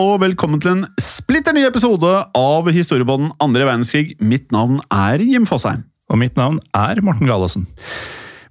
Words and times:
Og 0.00 0.18
velkommen 0.22 0.60
til 0.62 0.72
en 0.72 0.84
splitter 1.00 1.54
ny 1.54 1.64
episode 1.68 2.08
av 2.38 2.70
Historiebånden 2.74 3.32
andre 3.42 3.66
verdenskrig. 3.68 4.16
Mitt 4.22 4.50
navn 4.54 4.80
er 4.92 5.22
Jim 5.22 5.46
Fosheim. 5.48 5.84
Og 6.10 6.18
mitt 6.20 6.36
navn 6.38 6.58
er 6.76 7.00
Morten 7.04 7.28
Galaasen. 7.30 7.66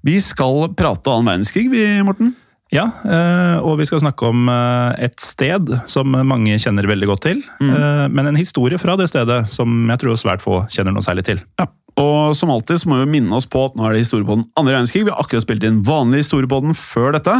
Vi 0.04 0.18
skal 0.24 0.72
prate 0.78 1.12
annen 1.12 1.30
verdenskrig, 1.30 1.68
vi, 1.72 1.84
Morten. 2.06 2.34
Ja, 2.74 2.88
eh, 3.06 3.58
og 3.62 3.78
vi 3.82 3.88
skal 3.90 4.02
snakke 4.02 4.32
om 4.32 4.48
eh, 4.50 5.06
et 5.10 5.20
sted 5.22 5.76
som 5.92 6.16
mange 6.26 6.58
kjenner 6.62 6.88
veldig 6.90 7.12
godt 7.12 7.26
til. 7.28 7.44
Mm. 7.62 8.16
Men 8.16 8.32
en 8.32 8.40
historie 8.40 8.80
fra 8.82 8.98
det 9.00 9.12
stedet 9.12 9.44
som 9.52 9.84
jeg 9.92 10.02
tror 10.02 10.20
svært 10.20 10.44
få 10.44 10.64
kjenner 10.74 10.96
noe 10.96 11.06
særlig 11.06 11.28
til. 11.30 11.44
Ja. 11.62 11.70
Og 12.02 12.36
som 12.36 12.50
alltid 12.50 12.82
så 12.82 12.90
må 12.90 13.00
vi 13.04 13.12
minne 13.20 13.34
oss 13.38 13.46
på 13.50 13.66
at 13.68 13.76
nå 13.78 13.86
er 13.88 13.94
det 13.98 14.06
historiepodden 14.06 14.48
andre 14.58 14.74
verdenskrig. 14.78 15.06
Vi 15.06 15.12
har 15.14 15.22
akkurat 15.22 15.46
spilt 15.46 15.64
inn 15.68 15.84
vanlig 15.86 16.24
historiepodden 16.24 16.74
før 16.78 17.14
dette. 17.18 17.36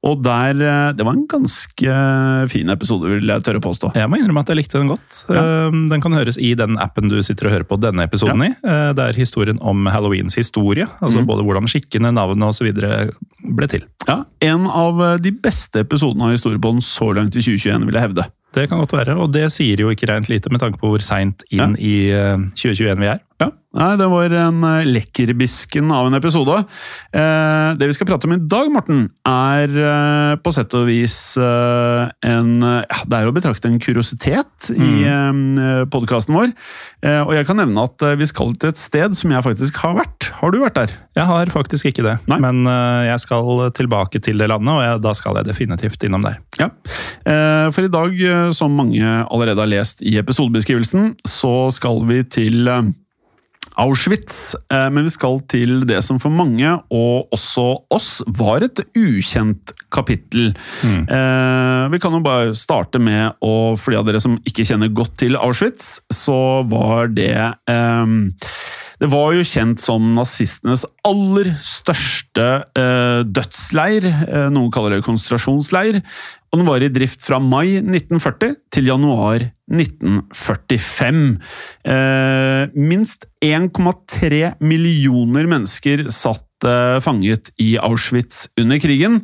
Og 0.00 0.22
der, 0.24 0.56
eh, 0.64 0.92
det 0.96 1.04
var 1.04 1.12
en 1.12 1.26
ganske 1.28 1.96
fin 2.48 2.70
episode, 2.72 3.04
vil 3.10 3.26
jeg 3.28 3.42
tørre 3.44 3.60
påstå. 3.60 3.90
Jeg 3.98 4.08
må 4.08 4.16
innrømme 4.16 4.40
at 4.40 4.48
jeg 4.48 4.56
likte 4.56 4.78
den 4.80 4.88
godt. 4.88 5.24
Ja. 5.28 5.42
Eh, 5.66 5.70
Den 5.90 6.00
kan 6.00 6.12
høres 6.16 6.38
i 6.40 6.54
den 6.54 6.78
appen 6.80 7.10
du 7.10 7.18
sitter 7.22 7.46
og 7.50 7.52
hører 7.52 7.66
på 7.68 7.78
denne 7.80 8.06
episoden 8.08 8.46
i. 8.46 8.50
Eh, 8.64 8.92
Det 8.96 8.98
er 9.10 9.12
historien 9.18 9.58
om 9.60 9.84
Halloweens 9.86 10.34
historie. 10.36 10.86
Altså 11.02 11.20
både 11.26 11.44
hvordan 11.44 11.68
skikkene, 11.68 12.14
navnene 12.14 12.48
osv. 12.48 12.72
ble 12.72 13.66
til. 13.68 13.82
Ja, 14.08 14.24
En 14.40 14.66
av 14.66 15.00
eh, 15.02 15.16
de 15.18 15.32
beste 15.32 15.80
episodene 15.84 16.24
av 16.30 16.32
historiepodden 16.32 16.80
så 16.80 17.12
langt 17.14 17.36
i 17.36 17.40
2021, 17.44 17.84
vil 17.84 17.94
jeg 17.94 18.08
hevde. 18.08 18.24
Det 18.54 18.68
kan 18.68 18.78
godt 18.80 18.92
være, 18.96 19.14
og 19.20 19.30
det 19.32 19.52
sier 19.52 19.76
jo 19.78 19.90
ikke 19.92 20.08
rent 20.08 20.28
lite 20.28 20.50
med 20.50 20.60
tanke 20.60 20.78
på 20.80 20.88
hvor 20.90 21.00
seint 21.04 21.44
inn 21.52 21.76
i 21.78 22.08
eh, 22.10 22.36
2021 22.56 22.98
vi 22.98 23.06
er. 23.12 23.20
Ja, 23.40 23.50
Nei, 23.70 23.92
Det 24.00 24.06
var 24.10 24.32
en 24.34 24.64
eh, 24.66 24.88
lekkerbisken 24.88 25.92
av 25.94 26.08
en 26.08 26.18
episode. 26.18 26.56
Eh, 27.14 27.68
det 27.78 27.86
vi 27.86 27.94
skal 27.94 28.08
prate 28.08 28.26
om 28.26 28.34
i 28.34 28.40
dag, 28.50 28.66
Morten, 28.74 29.04
er 29.30 29.70
eh, 29.70 30.32
på 30.42 30.50
sett 30.54 30.74
og 30.74 30.88
vis 30.88 31.14
en 31.38 32.50
ja, 32.64 32.98
Det 33.06 33.20
er 33.20 33.30
å 33.30 33.34
betrakte 33.34 33.70
en 33.70 33.78
kuriositet 33.82 34.72
i 34.74 34.90
eh, 35.06 35.84
podkasten 35.90 36.34
vår. 36.34 36.54
Og 37.00 37.30
jeg 37.32 37.46
kan 37.48 37.56
nevne 37.56 37.86
at 37.86 38.02
vi 38.18 38.26
skal 38.28 38.52
til 38.60 38.74
et 38.74 38.80
sted 38.80 39.14
som 39.16 39.30
jeg 39.32 39.44
faktisk 39.46 39.78
har 39.80 39.94
vært. 39.96 40.28
Har 40.40 40.52
du 40.52 40.58
vært 40.60 40.76
der? 40.76 40.92
Jeg 41.16 41.28
har 41.30 41.52
faktisk 41.52 41.88
ikke 41.88 42.04
det, 42.04 42.16
Nei. 42.28 42.36
men 42.42 42.66
jeg 43.06 43.22
skal 43.22 43.70
tilbake 43.76 44.20
til 44.22 44.40
det 44.40 44.50
landet, 44.50 44.72
og 44.74 44.82
jeg, 44.84 45.00
da 45.06 45.14
skal 45.16 45.38
jeg 45.40 45.48
definitivt 45.48 46.04
innom 46.04 46.26
der. 46.26 46.36
Ja. 46.60 46.68
For 47.72 47.86
i 47.86 47.92
dag, 47.92 48.20
som 48.56 48.76
mange 48.76 49.00
allerede 49.22 49.64
har 49.64 49.72
lest 49.72 50.04
i 50.04 50.18
episodebeskrivelsen, 50.20 51.14
så 51.24 51.54
skal 51.72 52.04
vi 52.10 52.20
til 52.28 52.68
Auschwitz, 53.80 54.54
eh, 54.72 54.88
men 54.92 55.06
vi 55.06 55.12
skal 55.14 55.40
til 55.50 55.84
det 55.88 56.02
som 56.06 56.20
for 56.22 56.32
mange, 56.34 56.74
og 56.92 57.32
også 57.34 57.66
oss, 57.92 58.10
var 58.38 58.66
et 58.66 58.82
ukjent 58.98 59.74
kapittel. 59.90 60.52
Mm. 60.86 61.06
Vi 61.90 61.98
kan 62.02 62.14
jo 62.14 62.20
bare 62.22 62.52
starte 62.54 63.00
med, 63.02 63.34
og 63.42 63.78
for 63.80 63.90
de 63.90 63.98
av 63.98 64.06
dere 64.06 64.20
som 64.22 64.36
ikke 64.46 64.66
kjenner 64.68 64.92
godt 64.94 65.16
til 65.24 65.38
Auschwitz, 65.40 65.96
så 66.14 66.62
var 66.70 67.10
det 67.16 67.34
eh, 67.34 68.14
det 69.00 69.08
var 69.08 69.32
jo 69.32 69.44
kjent 69.46 69.80
som 69.80 70.10
nazistenes 70.12 70.82
aller 71.08 71.48
største 71.64 72.48
eh, 72.76 73.22
dødsleir. 73.24 74.04
Eh, 74.04 74.48
noen 74.52 74.68
kaller 74.74 74.98
det 74.98 75.06
konsentrasjonsleir. 75.06 76.02
Og 76.50 76.58
den 76.58 76.66
var 76.66 76.82
i 76.82 76.90
drift 76.90 77.22
fra 77.22 77.38
mai 77.38 77.78
1940 77.78 78.56
til 78.74 78.88
januar 78.90 79.44
1945. 79.70 81.20
Eh, 81.86 82.62
minst 82.74 83.28
1,3 83.44 84.40
millioner 84.58 85.46
mennesker 85.50 86.08
satt 86.10 86.66
eh, 86.66 86.98
fanget 87.04 87.52
i 87.62 87.76
Auschwitz 87.78 88.48
under 88.58 88.82
krigen, 88.82 89.20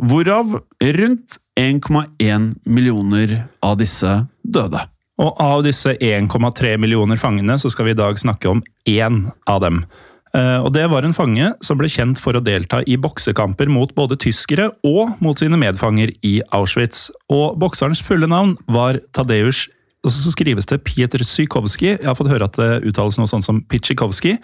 hvorav 0.00 0.56
rundt 0.80 1.38
1,1 1.60 2.48
millioner 2.64 3.36
av 3.60 3.76
disse 3.82 4.14
døde. 4.40 4.86
Og 5.20 5.36
av 5.44 5.60
disse 5.66 5.92
1,3 6.00 6.78
millioner 6.80 7.20
fangene, 7.20 7.58
så 7.60 7.68
skal 7.70 7.90
vi 7.90 7.92
i 7.92 8.00
dag 8.00 8.16
snakke 8.18 8.48
om 8.48 8.64
én 8.88 9.26
av 9.44 9.60
dem. 9.60 9.84
Eh, 10.34 10.58
Og 10.64 10.72
det 10.72 10.86
var 10.88 11.04
en 11.04 11.12
fange 11.12 11.52
som 11.60 11.76
ble 11.78 11.88
kjent 11.92 12.18
for 12.18 12.32
å 12.32 12.42
delta 12.44 12.82
i 12.88 12.96
boksekamper 12.96 13.68
mot 13.68 13.92
både 13.94 14.16
tyskere 14.16 14.70
og 14.84 15.20
mot 15.20 15.38
sine 15.38 15.58
medfanger 15.60 16.14
i 16.24 16.40
Auschwitz. 16.52 17.10
Og 17.30 17.58
bokserens 17.60 18.00
fulle 18.02 18.26
navn 18.30 18.56
var 18.66 19.00
Tadeusz 19.12 19.68
og 20.02 20.10
så 20.10 20.32
skrives 20.34 20.66
det 20.66 20.80
Pieter 20.82 21.22
Sykowski. 21.22 21.92
Jeg 21.94 22.08
har 22.08 22.16
fått 22.18 22.32
høre 22.32 22.48
at 22.48 22.56
det 22.58 22.82
uttales 22.90 23.20
noe 23.20 23.30
sånt 23.30 23.44
som 23.46 23.60
Pitsjikovskij. 23.62 24.38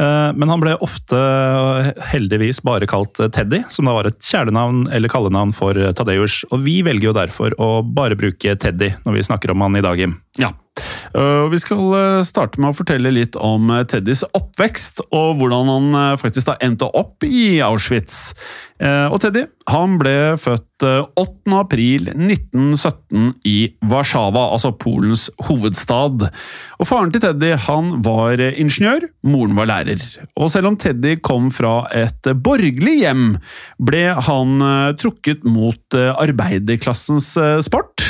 Eh, 0.00 0.32
Men 0.36 0.48
han 0.48 0.60
ble 0.60 0.74
ofte, 0.80 1.16
eh, 1.16 1.92
heldigvis, 2.12 2.60
bare 2.62 2.86
kalt 2.86 3.14
Teddy, 3.32 3.64
som 3.70 3.86
da 3.86 3.92
var 3.92 4.06
et 4.06 4.18
kjælenavn 4.18 4.92
eller 4.92 5.08
kallenavn 5.08 5.54
for 5.54 5.72
Tadeusz. 5.72 6.44
Og 6.52 6.60
vi 6.64 6.82
velger 6.82 7.08
jo 7.08 7.12
derfor 7.12 7.50
å 7.58 7.82
bare 7.82 8.16
bruke 8.16 8.58
Teddy 8.58 8.94
når 9.06 9.12
vi 9.14 9.22
snakker 9.22 9.50
om 9.52 9.60
han 9.60 9.76
i 9.76 9.80
dag, 9.80 9.98
Jim. 9.98 10.20
Ja. 10.40 10.54
Uh, 11.10 11.50
Vi 11.50 11.58
skal 11.58 11.80
uh, 11.90 12.22
starte 12.26 12.60
med 12.62 12.70
å 12.70 12.76
fortelle 12.76 13.12
litt 13.12 13.36
om 13.38 13.70
uh, 13.72 13.82
Teddys 13.88 14.22
oppvekst, 14.36 15.02
og 15.10 15.40
hvordan 15.40 15.70
han 15.70 16.18
faktisk 16.20 16.50
da 16.50 16.56
endte 16.62 16.86
opp 16.96 17.24
i 17.26 17.60
Auschwitz. 17.64 18.30
Og 18.80 19.18
Teddy 19.20 19.42
han 19.68 19.98
ble 20.00 20.14
født 20.40 20.84
uh, 20.86 21.02
8. 21.18 21.52
april 21.58 22.06
1917 22.14 23.34
i 23.48 23.56
Warszawa, 23.90 24.46
altså 24.54 24.70
Polens 24.72 25.26
hovedstad. 25.48 26.24
Og 26.78 26.88
Faren 26.88 27.12
til 27.12 27.24
Teddy 27.24 27.52
han 27.66 27.92
var 28.06 28.40
ingeniør, 28.40 29.08
moren 29.26 29.58
var 29.58 29.68
lærer. 29.72 30.04
Og 30.40 30.48
selv 30.54 30.70
om 30.70 30.78
Teddy 30.80 31.18
kom 31.26 31.50
fra 31.54 31.82
et 31.96 32.30
borgerlig 32.44 33.00
hjem, 33.02 33.26
ble 33.82 34.06
han 34.30 34.56
trukket 35.00 35.44
mot 35.44 35.98
arbeiderklassens 35.98 37.34
sport, 37.66 38.08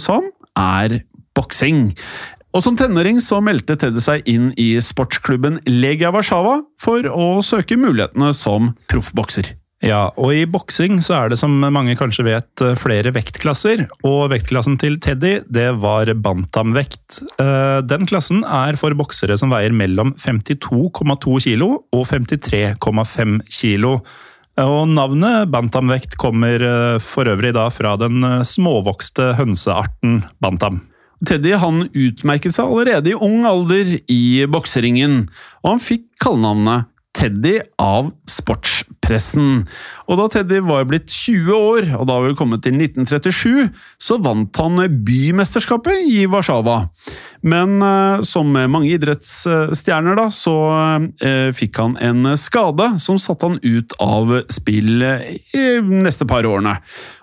som 0.00 0.32
er 0.56 1.02
boksing. 1.36 1.92
Og 2.56 2.64
Som 2.64 2.76
tenåring 2.78 3.20
så 3.20 3.42
meldte 3.44 3.76
Teddy 3.76 4.00
seg 4.00 4.24
inn 4.32 4.48
i 4.56 4.70
sportsklubben 4.80 5.60
Legia 5.68 6.08
Warszawa 6.14 6.62
for 6.80 7.04
å 7.12 7.44
søke 7.44 7.76
mulighetene 7.76 8.32
som 8.36 8.72
proffbokser. 8.88 9.52
Ja, 9.84 10.06
og 10.16 10.32
i 10.32 10.46
boksing 10.48 11.02
så 11.04 11.18
er 11.18 11.30
det 11.30 11.36
som 11.36 11.52
mange 11.60 11.92
kanskje 12.00 12.24
vet 12.24 12.62
flere 12.80 13.12
vektklasser, 13.12 13.82
og 14.08 14.30
vektklassen 14.32 14.78
til 14.80 14.96
Teddy 15.04 15.42
det 15.52 15.66
var 15.82 16.08
bantamvekt. 16.16 17.20
Eh, 17.36 17.82
Den 17.84 18.08
klassen 18.08 18.40
er 18.48 18.80
for 18.80 18.96
boksere 18.96 19.36
som 19.36 19.52
veier 19.52 19.76
mellom 19.76 20.14
52,2 20.16 21.36
kilo 21.44 21.68
og 21.92 22.06
53,5 22.08 23.42
kilo. 23.52 23.98
Og 24.56 24.88
navnet 24.88 25.52
bantamvekt 25.52 26.16
kommer 26.16 26.56
eh, 26.64 26.98
for 27.04 27.28
øvrig 27.28 27.52
da 27.52 27.68
fra 27.68 27.98
den 28.00 28.24
eh, 28.24 28.44
småvokste 28.48 29.34
hønsearten 29.36 30.22
bantam. 30.40 30.86
Teddy 31.24 31.54
han 31.56 31.86
utmerket 31.94 32.56
seg 32.56 32.68
allerede 32.68 33.12
i 33.14 33.16
ung 33.16 33.46
alder 33.48 33.96
i 34.12 34.44
bokseringen, 34.50 35.24
og 35.64 35.70
han 35.72 35.82
fikk 35.82 36.10
kallenavnet 36.22 36.90
Teddy 37.16 37.54
av 37.80 38.10
sportspressen. 38.28 39.62
Og 40.04 40.18
da 40.20 40.26
Teddy 40.32 40.58
var 40.66 40.84
blitt 40.88 41.08
20 41.08 41.54
år, 41.56 41.88
og 41.96 42.04
da 42.10 42.18
vi 42.20 42.34
kommet 42.36 42.64
til 42.66 42.76
1937, 42.76 43.70
så 43.96 44.18
vant 44.20 44.60
han 44.60 44.82
bymesterskapet 45.06 46.10
i 46.12 46.26
Warszawa. 46.28 46.82
Men 47.46 47.78
eh, 47.80 48.24
som 48.26 48.52
mange 48.52 48.90
idrettsstjerner, 48.92 50.18
da, 50.18 50.28
så 50.34 50.56
eh, 51.24 51.48
fikk 51.56 51.80
han 51.80 51.96
en 52.04 52.34
skade 52.40 52.92
som 53.02 53.20
satte 53.22 53.48
han 53.48 53.60
ut 53.64 53.96
av 54.02 54.34
spill 54.52 55.06
i 55.06 55.66
neste 55.80 56.28
par 56.28 56.44
årene. 56.48 56.76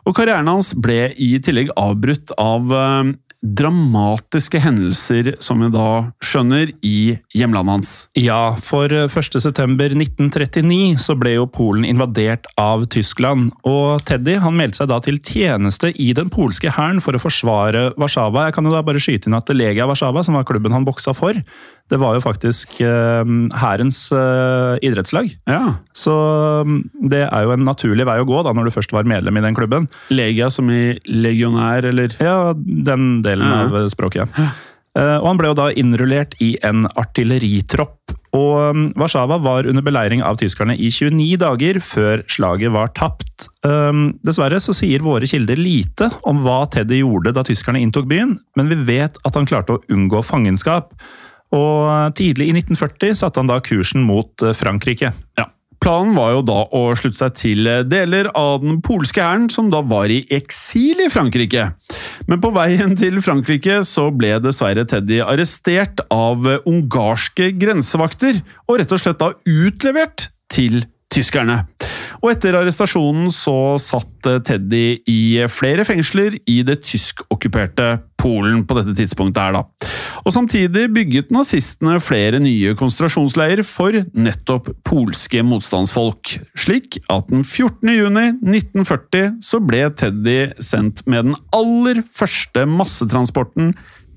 Og 0.07 0.17
karrieren 0.17 0.49
hans 0.49 0.73
ble 0.73 1.11
i 1.21 1.35
tillegg 1.43 1.69
avbrutt 1.77 2.33
av 2.41 2.73
eh, 2.73 3.13
dramatiske 3.43 4.55
hendelser, 4.63 5.33
som 5.43 5.59
vi 5.59 5.67
da 5.73 6.13
skjønner, 6.23 6.71
i 6.83 7.17
hjemlandet 7.35 7.73
hans. 7.73 8.09
Ja, 8.17 8.55
for 8.63 8.87
1.9.1939 8.87 10.97
så 11.03 11.15
ble 11.19 11.31
jo 11.35 11.47
Polen 11.51 11.85
invadert 11.87 12.47
av 12.59 12.85
Tyskland, 12.93 13.51
og 13.67 14.03
Teddy 14.07 14.37
han 14.43 14.57
meldte 14.57 14.77
seg 14.81 14.87
da 14.93 14.99
til 15.03 15.19
tjeneste 15.19 15.91
i 15.99 16.13
den 16.15 16.29
polske 16.33 16.71
hæren 16.73 17.01
for 17.03 17.15
å 17.15 17.21
forsvare 17.21 17.91
Warszawa. 17.99 18.47
Jeg 18.47 18.55
kan 18.57 18.65
jo 18.69 18.73
da 18.73 18.83
bare 18.85 19.03
skyte 19.03 19.29
inn 19.29 19.37
at 19.37 19.51
Legia 19.53 19.87
Warszawa, 19.89 20.23
som 20.25 20.39
var 20.39 20.47
klubben 20.47 20.75
han 20.75 20.87
boksa 20.87 21.13
for, 21.17 21.33
Det 21.91 21.97
var 21.99 22.15
jo 22.15 22.21
faktisk 22.23 22.77
eh, 22.81 23.23
hærens 23.59 23.97
eh, 24.15 24.77
idrettslag. 24.87 25.27
Ja. 25.49 25.75
Så 25.93 26.13
mm, 26.65 26.77
det 27.11 27.25
er 27.27 27.43
jo 27.45 27.51
en 27.57 27.65
naturlig 27.67 28.05
vei 28.07 28.15
å 28.23 28.27
gå 28.27 28.39
da, 28.47 28.53
når 28.55 28.69
du 28.69 28.75
først 28.77 28.93
var 28.95 29.03
medlem 29.09 29.37
i 29.37 29.43
den 29.45 29.57
klubben. 29.57 29.89
Legia 30.09 30.47
som 30.53 30.69
i 30.73 30.95
legionær, 31.05 31.85
eller 31.91 32.15
Ja, 32.23 32.53
den 32.55 33.21
delen 33.25 33.45
Ja. 33.51 33.65
av 33.67 33.89
språket, 33.93 34.29
ja. 34.39 34.47
Eh, 34.95 35.17
Og 35.19 35.25
han 35.27 35.37
ble 35.41 35.47
jo 35.51 35.57
da 35.57 35.71
innrullert 35.73 36.35
i 36.41 36.53
en 36.63 36.85
artilleritropp. 36.95 38.13
Og 38.33 38.75
mm, 38.75 38.83
Warszawa 38.97 39.37
var 39.43 39.67
under 39.69 39.83
beleiring 39.85 40.23
av 40.25 40.37
tyskerne 40.41 40.73
i 40.77 40.89
29 40.89 41.35
dager 41.41 41.77
før 41.83 42.23
slaget 42.31 42.71
var 42.73 42.89
tapt. 42.97 43.49
Dessverre 44.25 44.57
så 44.63 44.73
sier 44.73 45.03
våre 45.05 45.27
kilder 45.29 45.59
lite 45.59 46.09
om 46.29 46.41
hva 46.45 46.63
Teddy 46.73 47.01
gjorde 47.03 47.33
da 47.35 47.43
tyskerne 47.45 47.81
inntok 47.83 48.07
byen, 48.09 48.37
men 48.57 48.69
vi 48.71 48.75
vet 48.87 49.19
at 49.25 49.35
han 49.37 49.45
klarte 49.49 49.75
å 49.77 49.83
unngå 49.93 50.23
fangenskap. 50.25 50.93
Og 51.53 51.89
eh, 51.89 52.11
tidlig 52.17 52.49
i 52.49 52.55
1940 52.57 53.19
satte 53.19 53.41
han 53.41 53.51
da 53.51 53.59
kursen 53.63 54.05
mot 54.07 54.45
eh, 54.45 54.55
Frankrike. 54.57 55.13
Ja. 55.39 55.49
Planen 55.83 56.13
var 56.15 56.29
jo 56.31 56.43
da 56.47 56.61
å 56.71 56.81
slutte 56.95 57.19
seg 57.19 57.33
til 57.35 57.67
deler 57.91 58.29
av 58.39 58.61
den 58.63 58.77
polske 58.85 59.19
hæren, 59.19 59.49
som 59.51 59.67
da 59.67 59.81
var 59.83 60.07
i 60.07 60.21
eksil 60.31 61.01
i 61.03 61.09
Frankrike. 61.11 61.65
Men 62.31 62.39
på 62.43 62.53
veien 62.55 62.95
til 63.01 63.19
Frankrike 63.25 63.81
så 63.87 64.07
ble 64.15 64.37
dessverre 64.43 64.87
Teddy 64.87 65.19
arrestert 65.25 66.05
av 66.07 66.47
ungarske 66.63 67.51
grensevakter, 67.59 68.39
og 68.69 68.79
rett 68.79 68.95
og 68.95 69.03
slett 69.03 69.19
da 69.19 69.33
utlevert 69.43 70.29
til 70.53 70.85
tyskerne. 71.13 71.63
Og 72.23 72.31
etter 72.31 72.55
arrestasjonen 72.55 73.31
så 73.35 73.75
satt 73.81 74.29
Teddy 74.47 75.01
i 75.09 75.19
flere 75.51 75.83
fengsler 75.87 76.37
i 76.49 76.61
det 76.65 76.79
tyskokkuperte 76.87 77.97
Polen 78.23 78.61
på 78.63 78.77
dette 78.77 78.93
tidspunktet 78.95 79.41
her, 79.43 79.57
da. 79.57 79.89
Og 80.23 80.31
samtidig 80.31 80.85
bygget 80.95 81.33
nazistene 81.35 81.97
flere 81.99 82.39
nye 82.39 82.71
konsentrasjonsleirer 82.79 83.65
for 83.67 83.97
nettopp 84.15 84.69
polske 84.87 85.43
motstandsfolk, 85.43 86.37
slik 86.55 87.01
at 87.11 87.27
den 87.27 87.43
14. 87.43 87.91
juni 87.91 88.25
1940 88.39 89.41
så 89.43 89.59
ble 89.59 89.83
Teddy 89.99 90.37
sendt 90.63 91.03
med 91.03 91.33
den 91.33 91.39
aller 91.51 91.99
første 92.07 92.63
massetransporten 92.71 93.73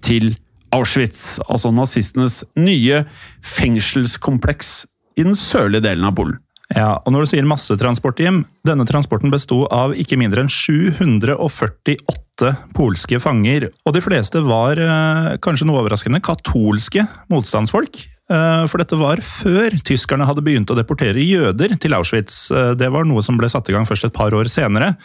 til 0.06 0.36
Auschwitz, 0.74 1.40
altså 1.50 1.74
nazistenes 1.74 2.44
nye 2.58 3.02
fengselskompleks 3.42 4.84
i 5.18 5.26
den 5.26 5.38
sørlige 5.38 5.88
delen 5.88 6.06
av 6.06 6.14
Polen. 6.14 6.38
Ja, 6.74 6.96
og 6.98 7.12
når 7.14 7.22
du 7.22 7.30
sier 7.30 7.46
massetransport, 7.46 8.18
Jim, 8.18 8.40
denne 8.66 8.82
transporten 8.88 9.30
besto 9.30 9.68
av 9.70 9.92
ikke 9.94 10.16
mindre 10.18 10.42
enn 10.42 10.50
748 10.50 12.50
polske 12.74 13.20
fanger. 13.22 13.68
Og 13.86 13.94
de 13.94 14.02
fleste 14.02 14.42
var, 14.42 14.74
eh, 14.74 15.36
kanskje 15.38 15.68
noe 15.68 15.84
overraskende, 15.84 16.18
katolske 16.20 17.06
motstandsfolk. 17.30 18.08
Eh, 18.28 18.66
For 18.66 18.78
dette 18.78 18.98
var 18.98 19.22
før 19.22 19.70
tyskerne 19.86 20.26
hadde 20.26 20.42
begynt 20.42 20.66
å 20.66 20.74
deportere 20.74 21.22
jøder 21.22 21.78
til 21.78 21.94
Auschwitz. 21.94 22.50
Eh, 22.50 22.74
Det 22.74 22.90
var 22.90 23.04
noe 23.04 23.22
som 23.22 23.38
ble 23.38 23.46
satt 23.46 23.70
i 23.70 23.72
gang 23.72 23.86
først 23.86 24.04
et 24.04 24.12
par 24.12 24.32
år 24.32 24.48
senere. 24.48 24.96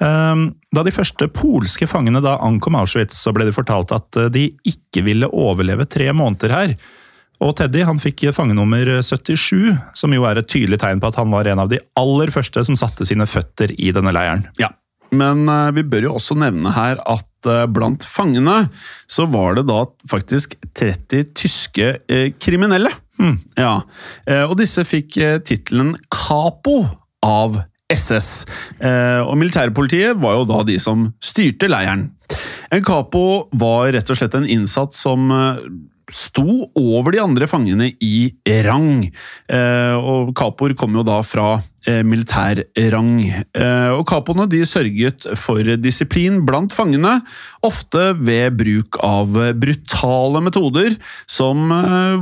Da 0.00 0.82
de 0.82 0.90
første 0.90 1.28
polske 1.28 1.86
fangene 1.86 2.20
da 2.20 2.36
ankom 2.38 2.74
Auschwitz, 2.74 3.14
så 3.14 3.32
ble 3.32 3.44
de 3.44 3.52
fortalt 3.52 3.92
at 3.92 4.32
de 4.32 4.50
ikke 4.66 5.04
ville 5.04 5.30
overleve 5.30 5.88
tre 5.88 6.10
måneder 6.10 6.50
her. 6.50 6.76
Og 7.44 7.52
Teddy 7.58 7.82
han 7.84 8.00
fikk 8.00 8.26
fangenummer 8.32 8.88
77, 9.04 9.74
som 9.96 10.14
jo 10.16 10.24
er 10.24 10.40
et 10.40 10.48
tydelig 10.48 10.80
tegn 10.80 11.02
på 11.02 11.10
at 11.10 11.18
han 11.20 11.32
var 11.34 11.48
en 11.50 11.60
av 11.66 11.68
de 11.68 11.80
aller 12.00 12.32
første 12.32 12.64
som 12.64 12.78
satte 12.78 13.04
sine 13.08 13.26
føtter 13.28 13.74
i 13.76 13.90
denne 13.92 14.14
leiren. 14.16 14.46
Ja, 14.60 14.70
men 15.14 15.44
eh, 15.48 15.70
vi 15.76 15.84
bør 15.86 16.08
jo 16.08 16.16
også 16.18 16.36
nevne 16.40 16.72
her 16.74 17.00
at 17.04 17.50
eh, 17.50 17.66
blant 17.70 18.06
fangene 18.08 18.64
så 19.10 19.28
var 19.30 19.58
det 19.58 19.66
da 19.68 19.84
faktisk 20.10 20.56
30 20.72 21.30
tyske 21.36 21.92
kriminelle. 22.40 22.40
kriminelle. 22.40 22.92
Ja, 23.60 23.76
eh, 24.26 24.42
og 24.48 24.56
disse 24.58 24.86
fikk 24.88 25.18
eh, 25.20 25.38
tittelen 25.44 25.94
Capo 26.12 26.80
av 27.24 27.60
SS. 27.92 28.44
Eh, 28.80 29.20
og 29.22 29.36
militærpolitiet 29.38 30.18
var 30.20 30.38
jo 30.38 30.46
da 30.48 30.62
de 30.66 30.78
som 30.82 31.08
styrte 31.22 31.68
leiren. 31.70 32.08
En 32.72 32.82
capo 32.84 33.50
var 33.52 33.92
rett 33.94 34.08
og 34.10 34.18
slett 34.18 34.34
en 34.34 34.48
innsatt 34.48 34.96
som 34.96 35.28
eh, 35.30 35.60
sto 36.12 36.66
over 36.76 37.14
de 37.14 37.22
andre 37.22 37.46
fangene 37.48 37.92
i 38.02 38.28
rang. 38.66 39.06
Eh, 39.48 39.94
og 39.96 40.34
kapoer 40.36 40.74
kom 40.78 40.96
jo 40.98 41.04
da 41.06 41.20
fra 41.24 41.56
eh, 41.88 42.02
militær 42.06 42.60
rang. 42.92 43.16
Eh, 43.24 43.90
og 43.94 44.04
kapoene 44.10 44.46
de 44.50 44.60
sørget 44.68 45.28
for 45.40 45.64
disiplin 45.80 46.42
blant 46.46 46.74
fangene, 46.76 47.16
ofte 47.64 48.12
ved 48.20 48.58
bruk 48.60 49.00
av 49.04 49.32
brutale 49.60 50.44
metoder 50.44 50.98
som 51.30 51.70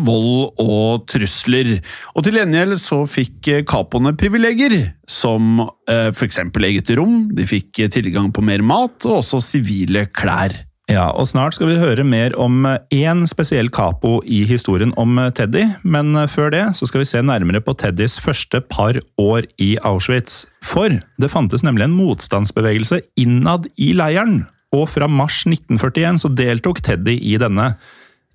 vold 0.06 0.60
og 0.62 1.06
trusler. 1.10 1.78
Og 2.14 2.26
til 2.26 2.38
gjengjeld 2.38 2.78
så 2.80 3.02
fikk 3.10 3.50
kapoene 3.68 4.14
privilegier, 4.18 4.92
som 5.10 5.64
f.eks. 5.90 6.38
eget 6.62 6.92
rom, 6.96 7.26
de 7.34 7.46
fikk 7.48 7.82
tilgang 7.92 8.30
på 8.32 8.44
mer 8.46 8.62
mat 8.64 9.02
og 9.08 9.18
også 9.20 9.42
sivile 9.42 10.06
klær. 10.14 10.54
Ja, 10.90 11.06
og 11.14 11.28
Snart 11.30 11.54
skal 11.54 11.70
vi 11.70 11.78
høre 11.78 12.02
mer 12.04 12.34
om 12.42 12.66
én 12.66 13.22
spesiell 13.30 13.70
capo 13.72 14.16
i 14.26 14.42
historien 14.48 14.90
om 14.98 15.14
Teddy, 15.36 15.62
men 15.86 16.16
før 16.28 16.50
det 16.52 16.64
så 16.76 16.88
skal 16.90 17.04
vi 17.04 17.08
se 17.08 17.22
nærmere 17.22 17.62
på 17.62 17.76
Teddys 17.78 18.18
første 18.20 18.60
par 18.66 18.98
år 19.20 19.46
i 19.62 19.76
Auschwitz. 19.86 20.42
For 20.66 20.90
det 20.90 21.30
fantes 21.30 21.62
nemlig 21.62 21.86
en 21.86 21.96
motstandsbevegelse 21.96 22.98
innad 23.22 23.70
i 23.78 23.92
leiren, 23.96 24.42
og 24.74 24.88
fra 24.90 25.06
mars 25.06 25.44
1941 25.46 26.24
så 26.24 26.32
deltok 26.34 26.82
Teddy 26.82 27.14
i 27.14 27.38
denne. 27.40 27.74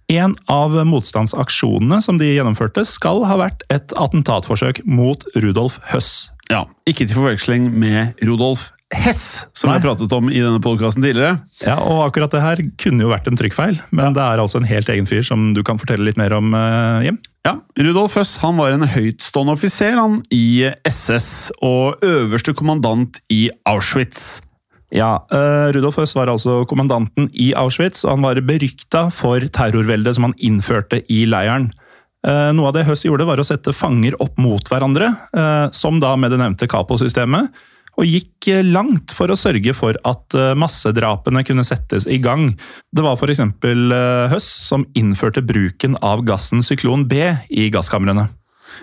En 0.07 0.38
av 0.47 0.71
motstandsaksjonene 0.88 2.00
som 2.03 2.15
de 2.19 2.29
gjennomførte, 2.31 2.85
skal 2.88 3.25
ha 3.27 3.35
vært 3.41 3.65
et 3.73 3.91
attentatforsøk 4.00 4.85
mot 4.88 5.25
Rudolf 5.35 5.81
Høss. 5.91 6.29
Ja, 6.47 6.63
Ikke 6.88 7.03
til 7.03 7.17
forveksling 7.17 7.67
med 7.75 8.15
Rudolf 8.23 8.69
Hess, 8.95 9.48
som 9.51 9.68
Nei. 9.68 9.78
jeg 9.78 9.84
pratet 9.84 10.13
om 10.16 10.30
i 10.31 10.39
denne 10.39 10.62
podkasten 10.63 11.04
tidligere. 11.04 11.42
Ja, 11.60 11.75
og 11.84 12.06
akkurat 12.06 12.31
det 12.31 12.39
her 12.39 12.62
kunne 12.80 13.04
jo 13.04 13.12
vært 13.12 13.28
en 13.28 13.39
trykkfeil, 13.39 13.81
men 13.92 14.16
det 14.16 14.24
er 14.24 14.39
altså 14.39 14.62
en 14.62 14.69
helt 14.69 14.88
egen 14.94 15.10
fyr 15.10 15.25
som 15.28 15.50
du 15.57 15.60
kan 15.68 15.80
fortelle 15.81 16.07
litt 16.07 16.19
mer 16.19 16.31
om, 16.38 16.54
eh, 16.56 17.10
Jim. 17.10 17.18
Ja, 17.48 17.57
Rudolf 17.80 18.16
Høss 18.16 18.38
han 18.44 18.56
var 18.60 18.72
en 18.72 18.88
høytstående 18.88 19.56
offiser 19.56 20.00
han, 20.00 20.22
i 20.31 20.72
SS 20.88 21.51
og 21.63 22.00
øverste 22.04 22.56
kommandant 22.56 23.19
i 23.31 23.50
Auschwitz. 23.68 24.42
Ja, 24.95 25.18
uh, 25.36 25.68
Rudolf 25.75 26.00
Høss 26.00 26.16
var 26.16 26.31
altså 26.31 26.62
kommandanten 26.68 27.28
i 27.36 27.51
Auschwitz, 27.60 28.06
og 28.06 28.16
han 28.16 28.24
var 28.24 28.39
berykta 28.48 29.07
for 29.12 29.44
terrorveldet 29.51 30.16
som 30.16 30.30
han 30.30 30.38
innførte 30.39 31.01
i 31.12 31.25
leiren. 31.28 31.74
Uh, 32.28 32.51
noe 32.56 32.72
av 32.72 32.78
det 32.78 32.88
Høss 32.88 33.04
gjorde, 33.07 33.28
var 33.28 33.39
å 33.39 33.48
sette 33.48 33.75
fanger 33.75 34.16
opp 34.24 34.39
mot 34.39 34.72
hverandre, 34.72 35.12
uh, 35.36 35.68
som 35.75 36.00
da 36.04 36.16
med 36.19 36.31
det 36.31 36.39
nevnte 36.39 36.72
Capo-systemet, 36.72 37.51
og 37.97 38.07
gikk 38.07 38.49
eh, 38.53 38.65
langt 38.65 39.13
for 39.15 39.33
å 39.33 39.38
sørge 39.39 39.73
for 39.77 39.97
at 40.07 40.38
eh, 40.38 40.53
massedrapene 40.59 41.44
kunne 41.47 41.65
settes 41.67 42.07
i 42.09 42.19
gang. 42.23 42.51
Det 42.94 43.05
var 43.05 43.17
f.eks. 43.17 43.43
Høss 44.33 44.50
som 44.67 44.88
innførte 44.98 45.45
bruken 45.45 45.98
av 46.05 46.25
gassen 46.27 46.65
syklon 46.65 47.07
B 47.10 47.31
i 47.50 47.69
gasskamrene. 47.74 48.29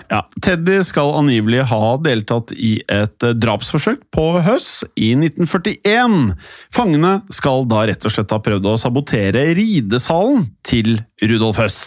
Ja, 0.09 0.23
Teddy 0.43 0.79
skal 0.87 1.13
angivelig 1.19 1.67
ha 1.71 1.95
deltatt 2.03 2.53
i 2.57 2.77
et 2.91 3.27
eh, 3.27 3.37
drapsforsøk 3.37 4.07
på 4.15 4.27
Høss 4.45 4.83
i 4.97 5.13
1941. 5.17 6.35
Fangene 6.75 7.19
skal 7.35 7.69
da 7.71 7.85
rett 7.89 8.05
og 8.05 8.15
slett 8.15 8.35
ha 8.35 8.41
prøvd 8.43 8.71
å 8.73 8.79
sabotere 8.81 9.47
ridesalen 9.57 10.49
til 10.67 10.99
Rudolf 11.23 11.63
Høss. 11.63 11.81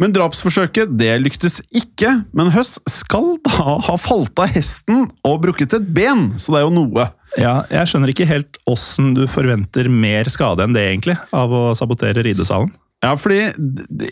Men 0.00 0.12
drapsforsøket 0.12 0.92
det 1.00 1.14
lyktes 1.22 1.60
ikke, 1.76 2.10
men 2.36 2.50
Høss 2.52 2.76
skal 2.90 3.38
da 3.46 3.78
ha 3.86 3.96
falt 4.00 4.38
av 4.42 4.50
hesten 4.52 5.06
og 5.26 5.38
brukket 5.46 5.76
et 5.78 5.86
ben, 5.96 6.34
så 6.36 6.52
det 6.52 6.60
er 6.60 6.66
jo 6.66 6.74
noe. 6.76 7.06
Ja, 7.40 7.60
jeg 7.70 7.88
skjønner 7.88 8.10
ikke 8.12 8.26
helt 8.28 8.58
åssen 8.68 9.14
du 9.16 9.24
forventer 9.30 9.88
mer 9.88 10.28
skade 10.32 10.66
enn 10.66 10.74
det, 10.76 10.82
egentlig, 10.90 11.16
av 11.32 11.52
å 11.54 11.62
sabotere 11.78 12.24
ridesalen. 12.26 12.72
Ja, 13.00 13.14
fordi 13.16 13.38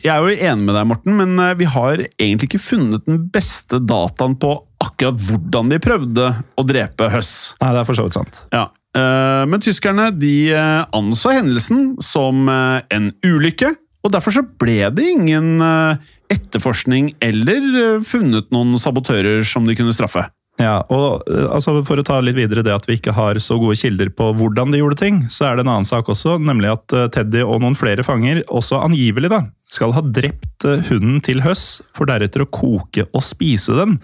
Jeg 0.01 0.09
er 0.09 0.23
jo 0.25 0.33
enig 0.33 0.65
med 0.65 0.73
deg, 0.79 0.87
Morten, 0.89 1.17
men 1.19 1.35
eh, 1.45 1.51
vi 1.61 1.67
har 1.69 2.01
egentlig 2.17 2.49
ikke 2.49 2.63
funnet 2.63 3.05
den 3.05 3.27
beste 3.35 3.83
dataen 3.85 4.39
på 4.41 4.55
akkurat 4.81 5.21
hvordan 5.29 5.69
de 5.75 5.81
prøvde 5.85 6.31
å 6.57 6.65
drepe 6.65 7.11
Høss. 7.13 7.35
Nei, 7.61 7.75
det 7.77 7.83
er 7.83 7.89
for 7.91 7.99
så 7.99 8.07
vidt 8.07 8.17
sant. 8.17 8.41
Ja. 8.55 8.63
eh, 8.97 9.43
Men 9.51 9.61
tyskerne 9.61 10.09
de 10.17 10.33
eh, 10.57 10.87
anså 10.97 11.35
hendelsen 11.37 11.99
som 12.01 12.49
en 12.49 13.11
ulykke, 13.29 13.75
og 14.07 14.15
derfor 14.15 14.35
så 14.35 14.45
ble 14.61 14.81
det 14.95 15.07
ingen 15.17 15.59
eh, 15.65 16.09
etterforskning 16.33 17.13
eller 17.25 17.71
eh, 17.83 18.03
funnet 18.07 18.51
noen 18.55 18.77
sabotører 18.81 19.43
som 19.47 19.67
de 19.67 19.77
kunne 19.79 19.95
straffe. 19.97 20.25
Ja, 20.59 20.81
og 20.91 21.27
eh, 21.31 21.47
altså 21.55 21.77
For 21.87 22.01
å 22.01 22.07
ta 22.07 22.19
litt 22.23 22.39
videre 22.39 22.65
det 22.67 22.75
at 22.75 22.87
vi 22.89 22.99
ikke 22.99 23.15
har 23.17 23.39
så 23.43 23.59
gode 23.61 23.79
kilder 23.79 24.11
på 24.15 24.31
hvordan 24.39 24.75
de 24.75 24.83
gjorde 24.83 25.01
ting, 25.03 25.21
så 25.33 25.49
er 25.49 25.59
det 25.59 25.67
en 25.67 25.75
annen 25.75 25.89
sak 25.89 26.11
også, 26.11 26.39
nemlig 26.43 26.73
at 26.77 26.97
Teddy 27.15 27.45
og 27.45 27.63
noen 27.65 27.79
flere 27.79 28.07
fanger, 28.07 28.45
også 28.47 28.83
angivelig, 28.87 29.33
da, 29.35 29.45
skal 29.71 29.95
ha 29.97 30.03
drept 30.03 30.67
hunden 30.89 31.21
til 31.25 31.43
Høss, 31.45 31.83
for 31.95 32.11
deretter 32.11 32.47
å 32.47 32.51
koke 32.51 33.07
og 33.11 33.23
spise 33.27 33.77
den. 33.79 33.99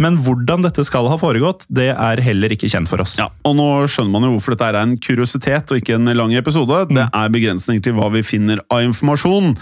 Men 0.00 0.16
hvordan 0.18 0.64
dette 0.64 0.82
skal 0.86 1.06
ha 1.10 1.16
foregått, 1.20 1.66
det 1.70 1.90
er 1.92 2.22
heller 2.24 2.54
ikke 2.54 2.70
kjent 2.70 2.90
for 2.90 3.02
oss. 3.04 3.16
Ja, 3.20 3.28
og 3.46 3.54
nå 3.58 3.66
skjønner 3.90 4.14
man 4.16 4.26
jo 4.26 4.32
hvorfor 4.36 4.56
dette 4.56 4.70
er 4.72 4.78
en 4.80 4.96
kuriositet 4.98 5.70
og 5.70 5.80
ikke 5.80 5.98
en 5.98 6.10
lang 6.18 6.34
episode. 6.38 6.80
Det 6.90 7.06
er 7.06 7.34
begrensninger 7.34 7.84
til 7.84 7.96
hva 7.98 8.10
vi 8.14 8.24
finner 8.26 8.62
av 8.74 8.82
informasjon. 8.88 9.52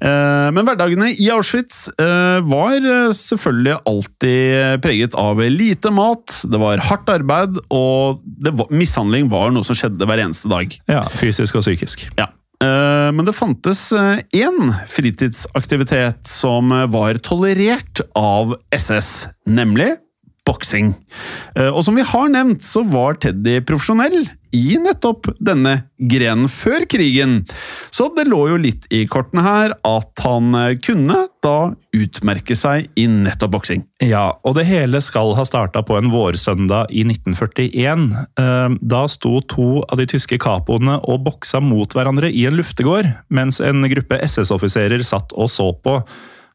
Eh, 0.00 0.48
Men 0.54 0.68
hverdagene 0.68 1.10
i 1.16 1.30
Auschwitz 1.34 1.86
eh, 1.96 2.40
var 2.48 2.76
eh, 2.78 3.12
selvfølgelig 3.16 3.78
alltid 3.88 4.82
preget 4.84 5.16
av 5.18 5.40
lite 5.48 5.92
mat, 5.94 6.40
det 6.44 6.60
var 6.60 6.84
hardt 6.90 7.08
arbeid, 7.12 7.60
og 7.72 8.20
det 8.24 8.52
var, 8.58 8.68
mishandling 8.74 9.30
var 9.32 9.52
noe 9.54 9.66
som 9.66 9.78
skjedde 9.78 10.08
hver 10.08 10.24
eneste 10.26 10.50
dag. 10.52 10.74
Ja, 10.90 11.04
Fysisk 11.18 11.58
og 11.58 11.64
psykisk. 11.64 12.08
Ja. 12.18 12.28
Eh, 12.64 13.12
Men 13.12 13.24
det 13.24 13.32
fantes 13.36 13.92
én 14.34 14.72
fritidsaktivitet 14.90 16.26
som 16.26 16.72
eh, 16.72 16.86
var 16.90 17.14
tolerert 17.22 18.00
av 18.18 18.56
SS, 18.74 19.28
nemlig 19.46 19.94
boksing. 20.48 20.94
Eh, 21.54 21.68
Og 21.68 21.84
som 21.86 21.96
vi 21.98 22.06
har 22.06 22.32
nevnt, 22.32 22.64
så 22.64 22.82
var 22.88 23.20
Teddy 23.20 23.60
profesjonell 23.68 24.24
i 24.56 24.78
nettopp 24.80 25.26
denne 25.44 25.74
grenen 26.00 26.48
før 26.48 26.86
krigen. 26.88 27.42
Så 27.92 28.06
det 28.16 28.24
lå 28.30 28.38
jo 28.48 28.56
litt 28.56 28.86
i 28.94 29.02
kortene 29.10 29.42
her 29.44 29.74
at 29.84 30.22
han 30.24 30.54
eh, 30.56 30.70
kunne 30.80 31.26
da 31.44 31.74
utmerke 31.92 32.56
seg 32.56 32.88
i 32.96 33.04
nettopp 33.10 33.52
boksing. 33.58 33.84
Ja, 34.04 34.30
og 34.48 34.56
det 34.56 34.64
hele 34.70 35.02
skal 35.04 35.34
ha 35.36 35.44
starta 35.48 35.82
på 35.84 35.98
en 36.00 36.08
vårsøndag 36.12 36.88
i 36.96 37.04
1941. 37.04 38.08
Eh, 38.40 38.78
Da 38.80 39.04
sto 39.12 39.38
to 39.44 39.68
av 39.84 40.00
de 40.00 40.08
tyske 40.08 40.40
kapoene 40.40 40.96
og 41.04 41.24
boksa 41.28 41.60
mot 41.60 41.92
hverandre 41.92 42.32
i 42.32 42.46
en 42.48 42.56
luftegård, 42.56 43.12
mens 43.28 43.60
en 43.60 43.84
gruppe 43.92 44.16
SS-offiserer 44.24 45.04
satt 45.04 45.36
og 45.36 45.52
så 45.52 45.70
på. 45.84 46.00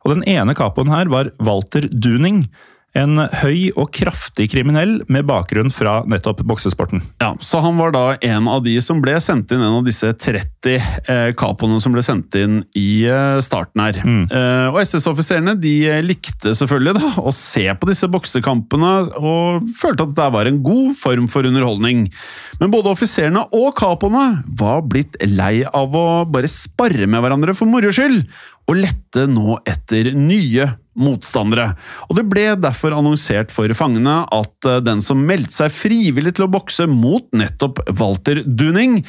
Og 0.04 0.16
Den 0.18 0.26
ene 0.28 0.56
kapoen 0.58 0.90
her 0.92 1.08
var 1.12 1.30
Walter 1.40 1.86
Duning. 1.88 2.48
En 2.94 3.18
høy 3.42 3.72
og 3.74 3.90
kraftig 3.96 4.52
kriminell 4.54 5.00
med 5.10 5.26
bakgrunn 5.26 5.72
fra 5.74 6.04
nettopp 6.06 6.44
boksesporten. 6.46 7.02
Ja, 7.22 7.32
Så 7.42 7.62
han 7.64 7.80
var 7.82 7.94
da 7.96 8.04
en 8.22 8.48
av 8.52 8.62
de 8.66 8.76
som 8.86 9.02
ble 9.02 9.16
sendt 9.24 9.50
inn, 9.54 9.64
en 9.66 9.80
av 9.80 9.88
disse 9.88 10.12
30 10.14 10.78
eh, 11.10 11.80
som 11.82 11.96
ble 11.96 12.04
sendt 12.06 12.38
inn 12.38 12.62
i 12.78 13.06
eh, 13.10 13.40
starten 13.42 13.82
her. 13.82 13.98
Eh, 13.98 14.68
og 14.70 14.78
SS-offiserene 14.84 15.56
de 15.58 15.74
eh, 15.90 16.04
likte 16.06 16.54
selvfølgelig 16.54 16.94
da 17.00 17.12
å 17.24 17.34
se 17.34 17.66
på 17.74 17.90
disse 17.90 18.10
boksekampene, 18.14 18.94
og 19.18 19.66
følte 19.80 20.06
at 20.06 20.14
det 20.20 20.30
var 20.38 20.50
en 20.50 20.62
god 20.64 20.94
form 21.00 21.28
for 21.32 21.50
underholdning. 21.50 22.06
Men 22.62 22.74
både 22.74 22.94
offiserene 22.94 23.48
og 23.58 23.74
capoene 23.80 24.44
var 24.60 24.86
blitt 24.86 25.18
lei 25.26 25.64
av 25.66 25.98
å 25.98 26.08
bare 26.30 26.52
sparre 26.52 27.10
med 27.10 27.26
hverandre 27.26 27.58
for 27.58 27.70
moro 27.70 27.90
skyld, 27.94 28.22
og 28.70 28.80
lette 28.80 29.28
nå 29.30 29.60
etter 29.68 30.14
nye 30.16 30.70
motstandere. 30.94 31.72
Og 32.10 32.18
Det 32.20 32.24
ble 32.30 32.44
derfor 32.62 32.94
annonsert 32.94 33.52
for 33.54 33.72
fangene 33.74 34.20
at 34.30 34.68
eh, 34.70 34.82
den 34.86 35.02
som 35.02 35.24
meldte 35.26 35.56
seg 35.56 35.74
frivillig 35.74 36.36
til 36.38 36.46
å 36.46 36.52
bokse 36.54 36.86
mot 36.90 37.26
nettopp 37.34 37.82
Walter 37.98 38.44
Duning, 38.46 39.00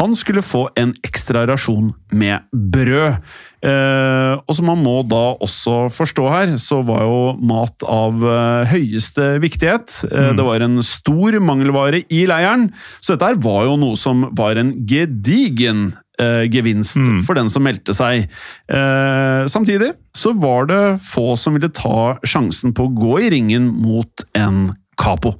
han 0.00 0.16
skulle 0.18 0.42
få 0.42 0.66
en 0.78 0.96
ekstra 1.06 1.44
rasjon 1.48 1.92
med 2.10 2.48
brød. 2.52 3.20
Eh, 3.62 4.34
og 4.38 4.54
som 4.54 4.68
man 4.70 4.82
må 4.82 4.96
da 5.06 5.22
også 5.38 5.86
forstå 5.94 6.26
her, 6.30 6.56
så 6.62 6.80
var 6.86 7.06
jo 7.06 7.22
mat 7.38 7.86
av 7.86 8.18
eh, 8.18 8.74
høyeste 8.74 9.30
viktighet. 9.42 9.94
Eh, 10.10 10.32
Det 10.38 10.46
var 10.46 10.66
en 10.66 10.82
stor 10.82 11.38
mangelvare 11.42 12.02
i 12.10 12.24
leiren, 12.30 12.68
så 12.98 13.14
dette 13.14 13.30
her 13.30 13.40
var 13.46 13.64
jo 13.70 13.78
noe 13.78 13.98
som 13.98 14.26
var 14.34 14.58
en 14.58 14.74
gedigen 14.90 15.92
eh, 16.22 16.44
gevinst 16.50 16.98
for 17.26 17.38
den 17.38 17.50
som 17.52 17.64
meldte 17.66 17.94
seg. 17.96 18.28
Eh, 18.70 19.42
samtidig 19.50 19.92
så 20.16 20.34
var 20.36 20.68
det 20.70 20.82
få 21.04 21.32
som 21.38 21.56
ville 21.56 21.72
ta 21.72 22.18
sjansen 22.26 22.74
på 22.76 22.88
å 22.88 22.94
gå 22.94 23.18
i 23.26 23.32
ringen 23.36 23.70
mot 23.82 24.26
en 24.38 24.72
capo. 25.00 25.36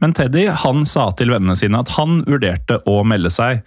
Men 0.00 0.14
Teddy 0.16 0.46
han 0.62 0.86
sa 0.88 1.10
til 1.16 1.32
vennene 1.34 1.58
sine 1.58 1.82
at 1.82 1.92
han 1.98 2.22
vurderte 2.28 2.80
å 2.88 3.02
melde 3.04 3.32
seg. 3.34 3.60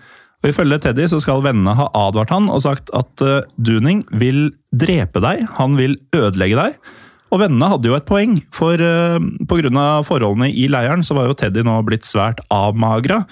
Og 0.44 0.52
Ifølge 0.52 0.82
Teddy 0.84 1.06
så 1.08 1.22
skal 1.24 1.44
vennene 1.46 1.76
ha 1.78 1.88
advart 1.96 2.34
han 2.34 2.50
og 2.52 2.66
sagt 2.66 2.92
at 2.98 3.24
uh, 3.24 3.46
Duning 3.56 4.02
vil 4.12 4.50
drepe 4.76 5.22
deg, 5.24 5.46
han 5.60 5.78
vil 5.80 5.96
ødelegge 6.16 6.60
deg. 6.60 6.92
Og 7.34 7.40
vennene 7.42 7.70
hadde 7.72 7.90
jo 7.90 7.96
et 7.98 8.06
poeng, 8.10 8.36
for 8.54 8.78
uh, 8.78 9.22
pga. 9.50 9.86
forholdene 10.06 10.52
i 10.52 10.68
leiren 10.70 11.06
så 11.06 11.16
var 11.18 11.30
jo 11.30 11.38
Teddy 11.38 11.64
nå 11.66 11.80
blitt 11.88 12.06
svært 12.06 12.44
avmagra. 12.54 13.24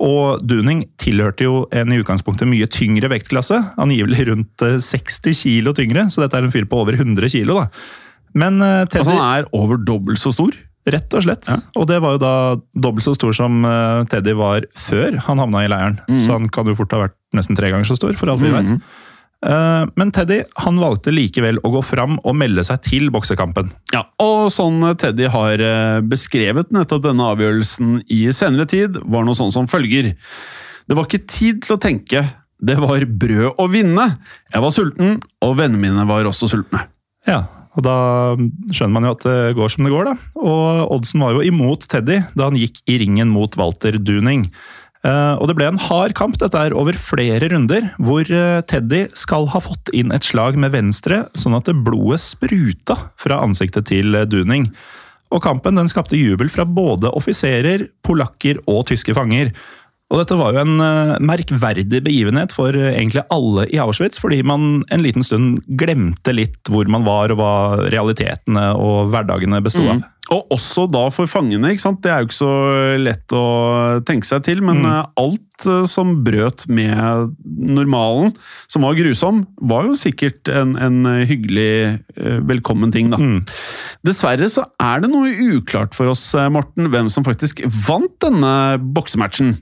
Og 0.00 0.40
Duning 0.48 0.84
tilhørte 1.00 1.44
jo 1.44 1.64
en 1.76 1.92
i 1.92 1.98
utgangspunktet 2.00 2.48
mye 2.48 2.68
tyngre 2.72 3.10
vektklasse, 3.12 3.58
angivelig 3.80 4.26
rundt 4.30 4.64
eh, 4.64 4.78
60 4.80 5.36
kilo 5.42 5.74
tyngre, 5.76 6.06
så 6.12 6.24
dette 6.24 6.38
er 6.40 6.46
en 6.46 6.54
fyr 6.54 6.64
på 6.70 6.80
over 6.80 6.96
100 6.96 7.28
kilo. 7.34 7.60
da. 7.60 7.68
Men 8.40 8.60
eh, 8.64 8.82
Teddy 8.88 9.02
Altså 9.04 9.16
Han 9.18 9.26
er 9.42 9.48
over 9.56 9.80
dobbelt 9.84 10.22
så 10.22 10.32
stor. 10.32 10.56
Rett 10.90 11.12
og 11.12 11.26
slett. 11.26 11.44
Og 11.76 11.84
det 11.90 11.98
var 12.00 12.14
jo 12.16 12.22
da 12.22 12.34
dobbelt 12.80 13.04
så 13.04 13.12
stor 13.18 13.34
som 13.36 13.60
eh, 13.68 14.06
Teddy 14.10 14.32
var 14.38 14.64
før 14.80 15.18
han 15.26 15.42
havna 15.42 15.66
i 15.66 15.70
leiren. 15.70 16.00
Så 16.24 16.32
han 16.38 16.48
kan 16.48 16.70
jo 16.70 16.78
fort 16.78 16.96
ha 16.96 17.02
vært 17.04 17.18
nesten 17.36 17.58
tre 17.58 17.68
ganger 17.70 17.84
så 17.90 17.98
stor, 18.00 18.14
for 18.16 18.32
alt 18.32 18.40
vi 18.42 18.54
vet. 18.54 18.72
Eh, 18.72 19.06
Men 19.40 20.10
Teddy 20.12 20.42
han 20.60 20.76
valgte 20.82 21.14
likevel 21.14 21.56
å 21.64 21.70
gå 21.72 21.80
fram 21.86 22.18
og 22.18 22.34
melde 22.36 22.60
seg 22.66 22.82
til 22.84 23.06
boksekampen. 23.14 23.70
Ja, 23.94 24.02
og 24.20 24.50
sånn 24.52 24.82
Teddy 25.00 25.30
har 25.32 25.62
eh, 25.64 26.00
beskrevet 26.04 26.74
nettopp 26.76 27.06
denne 27.06 27.30
avgjørelsen 27.32 28.02
i 28.12 28.26
senere 28.36 28.68
tid, 28.68 28.98
var 29.00 29.24
noe 29.24 29.38
sånn 29.38 29.54
som 29.54 29.70
følger. 29.70 30.12
Det 30.84 30.98
var 30.98 31.08
ikke 31.08 31.24
tid 31.24 31.62
til 31.64 31.78
å 31.78 31.80
tenke, 31.80 32.24
det 32.60 32.76
var 32.82 33.06
brød 33.08 33.56
å 33.56 33.68
vinne. 33.72 34.06
Jeg 34.52 34.64
var 34.64 34.74
sulten, 34.74 35.16
og 35.40 35.56
vennene 35.56 35.80
mine 35.86 36.04
var 36.08 36.28
også 36.28 36.50
sultne. 36.50 36.84
Ja, 37.28 37.44
og 37.78 37.84
da 37.86 37.96
skjønner 38.74 38.94
man 38.96 39.06
jo 39.06 39.14
at 39.14 39.24
det 39.24 39.54
går 39.56 39.72
som 39.72 39.86
det 39.86 39.92
går, 39.94 40.10
da. 40.10 40.14
Og 40.42 40.96
Oddsen 40.96 41.22
var 41.22 41.36
jo 41.36 41.44
imot 41.46 41.86
Teddy 41.90 42.18
da 42.34 42.48
han 42.50 42.58
gikk 42.58 42.82
i 42.90 42.98
ringen 43.04 43.30
mot 43.32 43.54
Walter 43.60 43.96
Duning. 43.96 44.48
Eh, 45.00 45.34
Og 45.40 45.48
det 45.48 45.56
ble 45.56 45.64
en 45.70 45.80
hard 45.80 46.12
kamp, 46.18 46.36
dette 46.40 46.60
er 46.60 46.76
over 46.76 46.96
flere 47.00 47.48
runder, 47.48 47.88
hvor 48.02 48.26
eh, 48.28 48.60
Teddy 48.68 49.06
skal 49.16 49.48
ha 49.54 49.62
fått 49.64 49.88
inn 49.96 50.12
et 50.12 50.26
slag 50.26 50.58
med 50.60 50.74
venstre, 50.74 51.22
sånn 51.32 51.56
at 51.56 51.70
det 51.70 51.78
blodet 51.86 52.20
spruta 52.20 52.98
fra 53.20 53.40
ansiktet 53.40 53.88
til 53.88 54.14
eh, 54.14 54.28
Duning. 54.28 54.68
Og 55.32 55.40
kampen 55.44 55.78
den 55.78 55.88
skapte 55.88 56.18
jubel 56.18 56.50
fra 56.52 56.66
både 56.66 57.12
offiserer, 57.16 57.86
polakker 58.04 58.60
og 58.68 58.88
tyske 58.90 59.14
fanger. 59.16 59.54
Og 60.10 60.18
dette 60.18 60.34
var 60.34 60.56
jo 60.56 60.64
en 60.64 61.22
merkverdig 61.22 62.00
begivenhet 62.02 62.50
for 62.50 62.74
egentlig 62.74 63.22
alle 63.30 63.68
i 63.70 63.78
Auschwitz, 63.78 64.18
fordi 64.18 64.40
man 64.42 64.80
en 64.90 65.04
liten 65.04 65.22
stund 65.22 65.60
glemte 65.78 66.34
litt 66.34 66.66
hvor 66.66 66.90
man 66.90 67.06
var 67.06 67.30
og 67.30 67.38
hva 67.38 67.52
realitetene 67.94 68.72
og 68.74 69.12
hverdagene 69.14 69.62
besto 69.62 69.84
av. 69.86 70.02
Og 70.30 70.54
også 70.54 70.86
da 70.90 71.08
for 71.10 71.30
fangene, 71.30 71.72
ikke 71.72 71.82
sant? 71.82 72.02
Det 72.04 72.10
er 72.12 72.22
jo 72.22 72.28
ikke 72.28 72.38
så 72.38 72.54
lett 73.02 73.34
å 73.34 73.46
tenke 74.06 74.28
seg 74.28 74.44
til, 74.46 74.60
men 74.62 74.84
mm. 74.84 74.90
alt 75.18 75.66
eh, 75.66 75.86
som 75.90 76.12
brøt 76.24 76.68
med 76.70 77.34
normalen, 77.44 78.30
som 78.70 78.86
var 78.86 78.94
grusom, 78.98 79.42
var 79.58 79.88
jo 79.88 79.98
sikkert 79.98 80.50
en, 80.54 80.76
en 80.78 81.02
hyggelig 81.26 81.72
eh, 82.14 82.38
velkommen 82.46 82.94
ting, 82.94 83.10
da. 83.10 83.18
Dessverre 84.06 84.46
så 84.52 84.68
er 84.80 85.02
det 85.02 85.10
noe 85.10 85.34
uklart 85.56 85.98
for 85.98 86.12
oss, 86.12 86.28
eh, 86.38 86.50
Morten, 86.52 86.92
hvem 86.94 87.10
som 87.12 87.26
faktisk 87.26 87.64
vant 87.88 88.14
denne 88.22 88.54
boksematchen. 88.94 89.56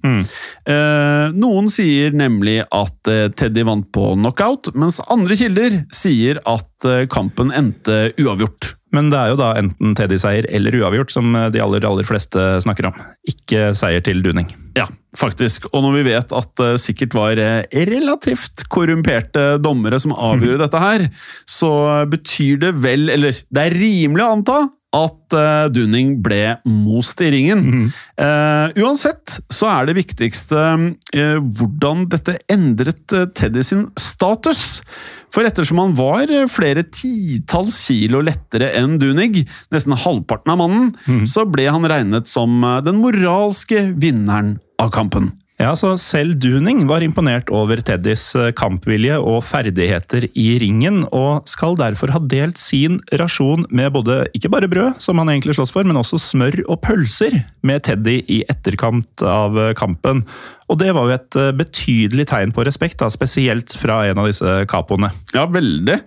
Eh, 0.69 1.33
noen 1.33 1.73
sier 1.73 2.13
nemlig 2.17 2.61
at 2.69 3.13
eh, 3.13 3.29
Teddy 3.33 3.65
vant 3.69 3.89
på 3.95 4.13
knockout, 4.19 4.75
mens 4.77 5.01
andre 5.09 5.39
kilder 5.39 5.81
sier 5.97 6.43
at 6.45 6.89
eh, 6.89 7.07
kampen 7.09 7.55
endte 7.57 8.11
uavgjort. 8.21 8.75
Men 8.95 9.11
det 9.13 9.19
er 9.21 9.33
jo 9.33 9.41
da 9.41 9.51
enten 9.61 9.93
Teddy-seier 9.99 10.49
eller 10.55 10.77
uavgjort 10.81 11.13
som 11.13 11.35
eh, 11.37 11.51
de 11.53 11.61
aller, 11.65 11.85
aller 11.85 12.07
fleste 12.09 12.45
snakker 12.65 12.89
om. 12.89 12.97
Ikke 13.29 13.71
seier 13.77 14.05
til 14.05 14.23
Duning. 14.25 14.49
Ja, 14.79 14.87
faktisk. 15.19 15.69
Og 15.73 15.85
når 15.85 15.99
vi 15.99 16.07
vet 16.09 16.33
at 16.37 16.53
det 16.61 16.71
sikkert 16.83 17.17
var 17.19 17.43
eh, 17.43 17.61
relativt 17.91 18.65
korrumperte 18.73 19.59
dommere 19.65 20.01
som 20.01 20.17
avgjorde 20.17 20.63
dette 20.65 20.83
her, 20.83 21.07
så 21.49 21.73
betyr 22.09 22.65
det 22.65 22.75
vel, 22.81 23.09
eller 23.13 23.37
det 23.49 23.67
er 23.67 23.79
rimelig 23.79 24.25
å 24.25 24.33
anta, 24.39 24.59
at 24.97 25.37
uh, 25.37 25.69
Dunning 25.69 26.17
ble 26.25 26.57
most 26.65 27.21
i 27.21 27.29
ringen. 27.33 27.91
Eh, 28.19 28.79
uansett 28.81 29.37
så 29.53 29.69
er 29.69 29.89
det 29.89 29.99
viktigste 29.99 30.57
uh, 30.57 31.39
hvordan 31.59 32.07
dette 32.11 32.39
endret 32.51 33.13
Teddy 33.37 33.65
sin 33.67 33.85
status. 34.01 34.81
For 35.35 35.45
ettersom 35.45 35.83
han 35.83 35.97
var 35.99 36.33
flere 36.49 36.87
titalls 36.89 37.77
kilo 37.85 38.23
lettere 38.25 38.71
enn 38.81 38.97
Dunig, 39.01 39.45
nesten 39.75 39.93
halvparten 39.93 40.55
av 40.55 40.63
mannen, 40.63 41.27
så 41.29 41.45
ble 41.45 41.69
han 41.69 41.85
regnet 41.85 42.31
som 42.33 42.65
den 42.87 43.03
moralske 43.03 43.91
vinneren 44.01 44.57
av 44.81 44.95
kampen. 44.95 45.35
Ja, 45.59 45.73
så 45.75 45.97
Selv 45.99 46.37
Duning 46.39 46.85
var 46.87 47.03
imponert 47.03 47.49
over 47.51 47.81
Teddys 47.83 48.29
eh, 48.39 48.53
kampvilje 48.55 49.17
og 49.19 49.41
ferdigheter 49.43 50.29
i 50.39 50.53
ringen, 50.63 51.01
og 51.11 51.49
skal 51.51 51.75
derfor 51.81 52.13
ha 52.15 52.21
delt 52.31 52.61
sin 52.61 53.01
rasjon 53.19 53.65
med 53.67 53.91
både 53.97 54.21
ikke 54.39 54.53
bare 54.55 54.69
brød, 54.71 55.01
som 55.03 55.19
han 55.19 55.33
egentlig 55.33 55.57
slåss 55.59 55.75
for, 55.75 55.89
men 55.89 55.99
også 55.99 56.21
smør 56.23 56.61
og 56.69 56.79
pølser 56.87 57.41
med 57.67 57.83
Teddy 57.89 58.21
i 58.31 58.45
etterkant 58.47 59.27
av 59.27 59.59
eh, 59.59 59.73
kampen. 59.79 60.23
Og 60.69 60.79
det 60.79 60.93
var 60.95 61.09
jo 61.09 61.17
et 61.17 61.41
eh, 61.41 61.51
betydelig 61.59 62.29
tegn 62.31 62.55
på 62.55 62.63
respekt, 62.69 63.01
da, 63.03 63.11
spesielt 63.11 63.75
fra 63.75 64.05
en 64.07 64.23
av 64.23 64.31
disse 64.31 64.61
capoene. 64.71 65.11
Ja, 65.35 65.49
veldig. 65.51 65.99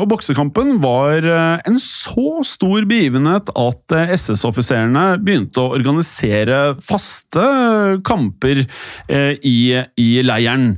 Og 0.00 0.08
boksekampen 0.10 0.80
var 0.82 1.22
en 1.22 1.76
så 1.78 2.40
stor 2.46 2.82
begivenhet 2.90 3.52
at 3.54 3.94
SS-offiserene 4.16 5.04
begynte 5.22 5.62
å 5.62 5.76
organisere 5.76 6.58
faste 6.82 7.44
kamper 8.06 8.64
i, 9.08 9.60
i 10.00 10.08
leiren. 10.26 10.74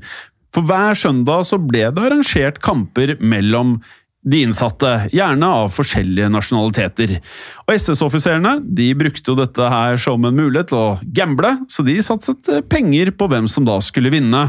For 0.53 0.69
hver 0.69 0.99
søndag 0.99 1.47
så 1.49 1.59
ble 1.61 1.87
det 1.95 2.05
arrangert 2.07 2.61
kamper 2.65 3.17
mellom 3.21 3.79
de 4.23 4.43
innsatte, 4.47 4.91
gjerne 5.11 5.47
av 5.51 5.73
forskjellige 5.75 6.29
nasjonaliteter. 6.31 7.17
Og 7.65 7.73
SS-offiserene 7.75 8.59
de 8.63 8.93
brukte 8.99 9.33
jo 9.33 9.39
dette 9.39 9.71
her 9.73 9.99
som 10.01 10.23
en 10.29 10.37
mulighet 10.37 10.71
til 10.71 10.79
å 10.79 11.01
gamble, 11.17 11.57
så 11.73 11.83
de 11.87 11.97
satset 12.05 12.53
eh, 12.53 12.63
penger 12.63 13.11
på 13.19 13.27
hvem 13.33 13.51
som 13.51 13.67
da 13.67 13.81
skulle 13.83 14.13
vinne. 14.15 14.45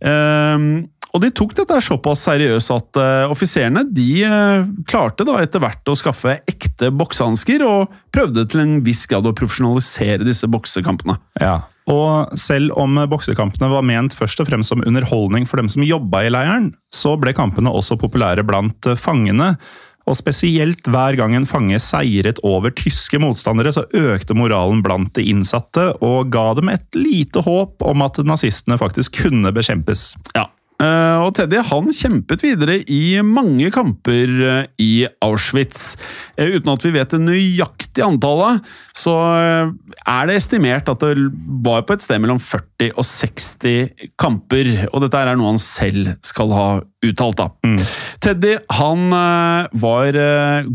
Um, 0.00 0.88
og 1.10 1.24
de 1.24 1.32
tok 1.34 1.52
dette 1.58 1.80
såpass 1.82 2.22
seriøst 2.28 2.72
at 2.72 3.00
uh, 3.02 3.32
offiserene 3.32 3.82
de 3.92 4.22
uh, 4.24 4.64
klarte 4.88 5.26
da 5.26 5.40
etter 5.42 5.60
hvert 5.60 5.90
å 5.90 5.98
skaffe 5.98 6.38
ekte 6.48 6.88
boksehansker, 6.94 7.66
og 7.66 7.92
prøvde 8.14 8.46
til 8.48 8.62
en 8.64 8.78
viss 8.86 9.04
grad 9.10 9.28
å 9.28 9.34
profesjonalisere 9.36 10.24
disse 10.24 10.48
boksekampene. 10.48 11.18
Ja. 11.42 11.58
Og 11.90 12.38
selv 12.38 12.74
om 12.78 12.98
boksekampene 13.10 13.70
var 13.72 13.84
ment 13.86 14.14
først 14.14 14.42
og 14.42 14.50
fremst 14.50 14.70
som 14.72 14.84
underholdning 14.86 15.46
for 15.48 15.60
dem 15.60 15.70
som 15.70 15.86
jobba 15.86 16.24
i 16.26 16.32
leiren, 16.32 16.70
så 16.94 17.16
ble 17.18 17.34
kampene 17.36 17.72
også 17.72 17.98
populære 18.00 18.46
blant 18.46 18.92
fangene. 19.00 19.56
Og 20.08 20.16
spesielt 20.18 20.88
hver 20.90 21.18
gang 21.18 21.34
en 21.36 21.48
fange 21.48 21.78
seiret 21.82 22.40
over 22.46 22.72
tyske 22.74 23.20
motstandere, 23.22 23.72
så 23.74 23.84
økte 23.94 24.36
moralen 24.38 24.80
blant 24.86 25.12
de 25.18 25.26
innsatte, 25.30 25.90
og 26.02 26.32
ga 26.34 26.46
dem 26.58 26.72
et 26.72 26.98
lite 26.98 27.42
håp 27.46 27.84
om 27.86 28.06
at 28.06 28.22
nazistene 28.26 28.78
faktisk 28.80 29.20
kunne 29.24 29.52
bekjempes. 29.54 30.12
Ja. 30.34 30.48
Eh, 30.80 31.16
Og 31.20 31.34
Teddy 31.36 31.60
han 31.68 31.90
kjempet 31.92 32.40
videre 32.44 32.78
i 32.88 33.20
mange 33.26 33.68
kamper 33.74 34.30
eh, 34.48 34.68
i 34.80 34.92
Auschwitz. 35.22 35.94
Eh, 36.40 36.54
Uten 36.56 36.72
at 36.72 36.86
vi 36.86 36.92
vet 36.94 37.12
det 37.12 37.20
nøyaktige 37.20 38.06
antallet, 38.06 38.64
så 38.96 39.12
er 39.20 40.28
det 40.30 40.38
estimert 40.40 40.88
at 40.88 41.04
det 41.04 41.26
var 41.64 41.84
på 41.86 41.96
et 41.96 42.04
sted 42.04 42.22
mellom 42.22 42.40
40 42.40 42.94
og 42.96 43.04
60 43.04 44.10
kamper. 44.20 44.72
Og 44.90 45.04
dette 45.04 45.20
er 45.20 45.36
noe 45.36 45.52
han 45.52 45.60
selv 45.62 46.14
skal 46.26 46.54
ha 46.56 46.68
uttalt. 47.04 47.40
da. 47.40 47.48
Teddy 48.24 48.56
han 48.80 49.06
var 49.84 50.16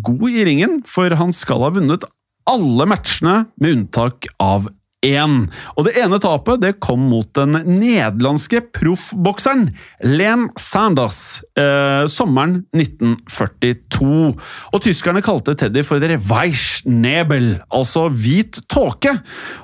god 0.06 0.26
i 0.32 0.46
ringen, 0.48 0.80
for 0.90 1.14
han 1.18 1.34
skal 1.36 1.66
ha 1.66 1.74
vunnet 1.76 2.06
alle 2.50 2.86
matchene 2.90 3.46
med 3.62 3.78
unntak 3.80 4.28
av 4.42 4.68
én. 5.06 5.46
Og 5.76 5.88
det 5.88 5.96
ene 6.02 6.20
tapet 6.22 6.62
det 6.64 6.76
kom 6.84 7.06
mot 7.12 7.30
den 7.38 7.58
nederlandske 7.68 8.64
proffbokseren 8.76 9.70
Len 10.06 10.48
Sanders 10.60 11.42
eh, 11.60 12.06
sommeren 12.12 12.64
1942. 12.76 14.34
Og 14.74 14.84
tyskerne 14.84 15.24
kalte 15.26 15.56
Teddy 15.58 15.84
for 15.86 16.02
der 16.04 16.18
Weissnebel, 16.30 17.60
altså 17.74 18.08
hvit 18.10 18.60
tåke. 18.72 19.14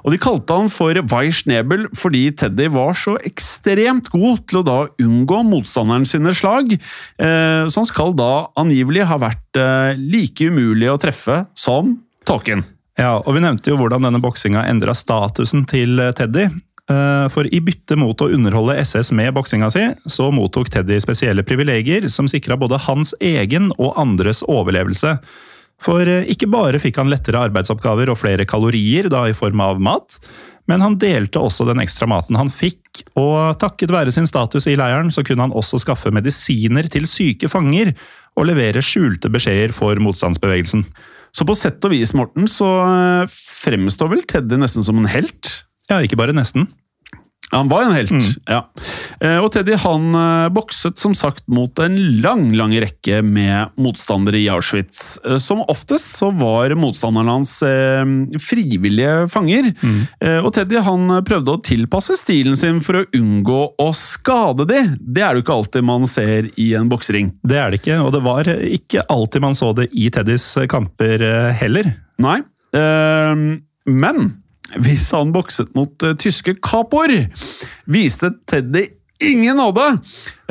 Og 0.05 0.13
de 0.13 0.21
kalte 0.21 0.57
han 0.57 0.71
for 0.71 0.97
Weissnebel 1.11 1.87
fordi 1.97 2.27
Teddy 2.37 2.69
var 2.73 2.95
så 2.97 3.17
ekstremt 3.27 4.11
god 4.13 4.45
til 4.49 4.61
å 4.61 4.65
da 4.67 4.79
unngå 5.01 5.41
motstanderen 5.47 6.07
sine 6.07 6.33
slag, 6.37 6.75
eh, 6.75 7.63
så 7.67 7.81
han 7.81 7.89
skal 7.89 8.15
da 8.17 8.31
angivelig 8.59 9.07
ha 9.09 9.19
vært 9.21 9.59
eh, 9.59 9.97
like 9.97 10.51
umulig 10.51 10.91
å 10.91 10.99
treffe 11.01 11.43
som 11.57 11.97
tåken. 12.27 12.65
Ja, 12.99 13.19
og 13.19 13.35
Vi 13.35 13.43
nevnte 13.43 13.71
jo 13.71 13.77
hvordan 13.79 14.03
denne 14.07 14.21
boksinga 14.21 14.65
endra 14.69 14.95
statusen 14.97 15.63
til 15.69 15.99
eh, 16.01 16.11
Teddy. 16.17 16.49
Eh, 16.91 17.27
For 17.31 17.47
i 17.47 17.61
bytte 17.63 17.97
mot 17.99 18.19
å 18.21 18.29
underholde 18.33 18.77
SS 18.81 19.13
med 19.15 19.33
boksinga 19.37 19.71
si, 19.73 19.85
så 20.09 20.31
mottok 20.33 20.71
Teddy 20.73 20.99
spesielle 21.03 21.45
privilegier 21.47 22.09
som 22.11 22.29
sikra 22.31 22.59
både 22.59 22.81
hans 22.87 23.15
egen 23.21 23.71
og 23.77 23.95
andres 24.01 24.43
overlevelse. 24.43 25.17
For 25.81 26.05
eh, 26.05 26.27
ikke 26.33 26.51
bare 26.51 26.81
fikk 26.81 26.99
han 27.01 27.11
lettere 27.11 27.41
arbeidsoppgaver 27.47 28.11
og 28.11 28.19
flere 28.21 28.47
kalorier, 28.49 29.09
da 29.11 29.27
i 29.29 29.37
form 29.37 29.63
av 29.63 29.81
mat, 29.81 30.19
men 30.69 30.83
han 30.83 30.99
delte 31.01 31.41
også 31.41 31.65
den 31.67 31.81
ekstra 31.83 32.07
maten 32.07 32.37
han 32.37 32.51
fikk, 32.53 33.01
og 33.17 33.57
takket 33.59 33.91
være 33.91 34.13
sin 34.13 34.27
status 34.29 34.67
i 34.69 34.77
leiren 34.79 35.09
så 35.11 35.23
kunne 35.25 35.47
han 35.47 35.55
også 35.57 35.79
skaffe 35.81 36.11
medisiner 36.13 36.87
til 36.91 37.07
syke 37.09 37.49
fanger 37.51 37.95
og 38.37 38.45
levere 38.47 38.83
skjulte 38.85 39.31
beskjeder 39.33 39.73
for 39.75 39.99
motstandsbevegelsen. 39.99 40.85
Så 41.31 41.47
på 41.47 41.55
sett 41.55 41.83
og 41.87 41.93
vis, 41.93 42.11
Morten, 42.17 42.47
så 42.51 42.67
eh, 42.83 43.35
fremstår 43.63 44.11
vel 44.11 44.23
Teddy 44.27 44.59
nesten 44.59 44.83
som 44.83 44.99
en 44.99 45.09
helt. 45.11 45.53
Ja, 45.87 46.01
ikke 46.03 46.19
bare 46.19 46.35
nesten. 46.35 46.67
Han 47.51 47.67
var 47.67 47.83
en 47.83 47.91
helt, 47.91 48.11
ja. 48.47 48.61
Eh, 49.19 49.37
Og 49.43 49.49
Teddy 49.51 49.75
han 49.83 50.15
eh, 50.15 50.49
bokset 50.55 50.99
som 51.01 51.13
sagt 51.17 51.43
mot 51.51 51.79
en 51.83 51.97
lang, 52.23 52.45
lang 52.55 52.71
rekke 52.79 53.19
med 53.27 53.73
motstandere 53.81 54.39
i 54.39 54.47
Auschwitz. 54.53 55.17
Eh, 55.25 55.35
Som 55.43 55.59
oftest 55.71 56.15
så 56.15 56.29
var 56.31 56.71
motstanderne 56.79 57.35
hans 57.35 57.57
frivillige 58.41 59.27
fanger. 59.31 59.67
Mm. 59.83 59.99
Og 60.45 60.49
Teddy 60.55 60.79
han 60.83 61.11
prøvde 61.27 61.53
å 61.53 61.61
tilpasse 61.63 62.15
stilen 62.19 62.55
sin 62.57 62.79
for 62.83 63.01
å 63.01 63.03
unngå 63.17 63.59
å 63.81 63.87
skade 63.97 64.65
de. 64.69 64.79
Det 64.99 65.23
er 65.23 65.33
det 65.35 65.41
jo 65.41 65.45
ikke 65.45 65.57
alltid 65.59 65.87
man 65.87 66.07
ser 66.09 66.47
i 66.61 66.71
en 66.79 66.89
boksering. 66.91 67.33
Det 67.43 67.59
er 67.59 67.71
det 67.73 67.81
ikke, 67.81 67.99
og 68.05 68.13
det 68.15 68.23
var 68.25 68.49
ikke 68.51 69.05
alltid 69.11 69.43
man 69.43 69.57
så 69.57 69.71
det 69.77 69.89
i 69.91 70.07
Teddys 70.13 70.47
kamper 70.71 71.25
heller. 71.59 71.91
Nei. 72.21 72.39
Men 73.91 74.31
hvis 74.79 75.09
han 75.15 75.33
bokset 75.35 75.73
mot 75.77 75.93
uh, 76.05 76.15
tyske 76.19 76.55
kapoer, 76.63 77.27
viste 77.91 78.31
Teddy 78.49 78.85
ingen 79.21 79.57
nåde. 79.57 79.87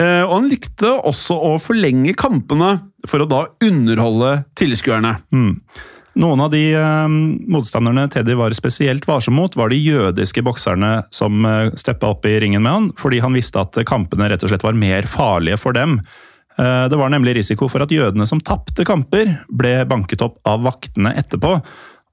Uh, 0.01 0.25
og 0.27 0.35
han 0.39 0.51
likte 0.51 0.93
også 0.97 1.37
å 1.37 1.55
forlenge 1.63 2.15
kampene 2.19 2.77
for 3.09 3.23
å 3.23 3.29
da 3.29 3.45
underholde 3.65 4.43
tilskuerne. 4.59 5.17
Noen 6.21 6.43
av 6.43 6.51
de 6.53 6.63
uh, 6.75 7.07
motstanderne 7.09 8.09
Teddy 8.13 8.35
var 8.39 8.55
spesielt 8.57 9.07
varsom 9.09 9.39
mot, 9.39 9.55
var 9.57 9.71
de 9.73 9.79
jødiske 9.79 10.43
bokserne 10.45 10.97
som 11.15 11.45
eh, 11.47 11.71
steppa 11.79 12.11
opp 12.11 12.27
i 12.27 12.35
ringen 12.43 12.65
med 12.65 12.75
han, 12.75 12.89
fordi 12.99 13.23
han 13.23 13.37
visste 13.37 13.63
at 13.63 13.79
kampene 13.89 14.29
rett 14.29 14.43
og 14.45 14.51
slett 14.53 14.67
var 14.67 14.77
mer 14.77 15.09
farlige 15.09 15.61
for 15.61 15.77
dem. 15.77 16.01
Det 16.61 16.97
var 16.99 17.09
nemlig 17.09 17.39
risiko 17.39 17.71
for 17.73 17.81
at 17.81 17.93
jødene 17.95 18.27
som 18.29 18.41
tapte 18.45 18.85
kamper, 18.85 19.31
ble 19.49 19.71
banket 19.89 20.21
opp 20.27 20.43
av 20.51 20.67
vaktene 20.67 21.15
etterpå. 21.17 21.55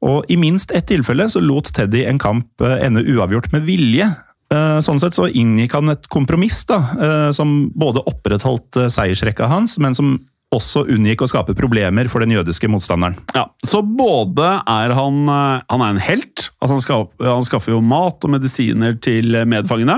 Og 0.06 0.26
i 0.30 0.38
minst 0.38 0.72
ett 0.72 0.88
tilfelle 0.92 1.26
så 1.32 1.42
lot 1.42 1.72
Teddy 1.74 2.04
en 2.06 2.20
kamp 2.22 2.62
eh, 2.62 2.78
ende 2.86 3.02
uavgjort 3.02 3.52
med 3.56 3.66
vilje. 3.66 4.12
Eh, 4.54 4.78
Sånn 4.86 5.00
sett 5.02 5.18
så 5.18 5.26
inngikk 5.28 5.74
han 5.74 5.90
et 5.96 6.06
kompromiss 6.14 6.62
da, 6.70 6.78
eh, 7.02 7.30
som 7.36 7.70
både 7.76 8.04
opprettholdt 8.08 8.78
seiersrekka 8.94 9.50
hans, 9.52 9.78
men 9.82 9.98
som 9.98 10.18
også 10.56 10.86
unngikk 10.88 11.26
å 11.26 11.28
skape 11.28 11.52
problemer 11.60 12.08
for 12.08 12.24
den 12.24 12.32
jødiske 12.32 12.70
motstanderen. 12.72 13.18
Ja, 13.36 13.50
Så 13.68 13.82
både 13.84 14.54
er 14.64 14.94
han, 14.96 15.18
han 15.28 15.82
er 15.84 15.90
en 15.92 16.00
helt, 16.00 16.46
altså 16.64 16.78
han, 16.78 16.84
skap, 16.86 17.12
han 17.20 17.44
skaffer 17.44 17.74
jo 17.74 17.82
mat 17.84 18.24
og 18.24 18.32
medisiner 18.32 18.96
til 19.04 19.36
medfangene. 19.44 19.98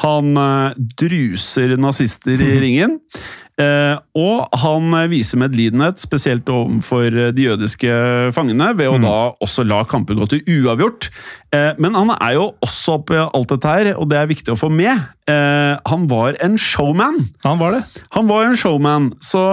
Han 0.00 0.32
eh, 0.40 0.78
druser 1.02 1.76
nazister 1.76 2.40
i 2.40 2.54
ringen. 2.64 2.96
Eh, 3.60 3.96
og 4.18 4.60
han 4.62 4.94
viser 5.12 5.40
medlidenhet, 5.42 6.00
spesielt 6.02 6.48
overfor 6.50 7.12
de 7.36 7.46
jødiske 7.46 7.92
fangene, 8.36 8.72
ved 8.78 8.88
å 8.90 8.98
da 9.02 9.16
også 9.42 9.66
la 9.68 9.82
kamper 9.88 10.18
gå 10.18 10.30
til 10.32 10.42
uavgjort. 10.60 11.10
Eh, 11.54 11.72
men 11.82 11.98
han 11.98 12.14
er 12.16 12.38
jo 12.38 12.50
også 12.64 12.98
oppi 13.00 13.20
alt 13.20 13.52
dette 13.52 13.76
her, 13.76 13.92
og 13.96 14.10
det 14.10 14.20
er 14.20 14.30
viktig 14.30 14.54
å 14.54 14.58
få 14.60 14.70
med. 14.72 15.06
Eh, 15.30 15.76
han 15.92 16.08
var 16.10 16.38
en 16.44 16.58
showman. 16.60 17.20
Han 17.46 17.60
var 17.62 17.78
det. 17.78 17.84
Han 18.16 18.30
var 18.30 18.48
en 18.48 18.58
showman, 18.58 19.12
så 19.24 19.44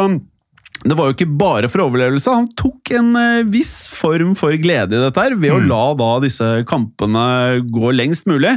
det 0.88 0.97
var 0.97 1.10
jo 1.10 1.15
ikke 1.15 1.30
bare 1.39 1.69
for 1.71 1.84
overlevelse. 1.86 2.34
Han 2.34 2.50
tok 2.60 2.91
en 2.97 3.12
eh, 3.19 3.47
viss 3.52 3.89
form 3.93 4.34
for 4.39 4.56
glede 4.62 4.95
i 4.95 5.02
dette 5.02 5.23
her, 5.23 5.36
ved 5.39 5.56
å 5.56 5.62
la 5.63 5.84
da 6.00 6.10
disse 6.23 6.47
kampene 6.69 7.26
gå 7.67 7.93
lengst 7.95 8.30
mulig. 8.30 8.54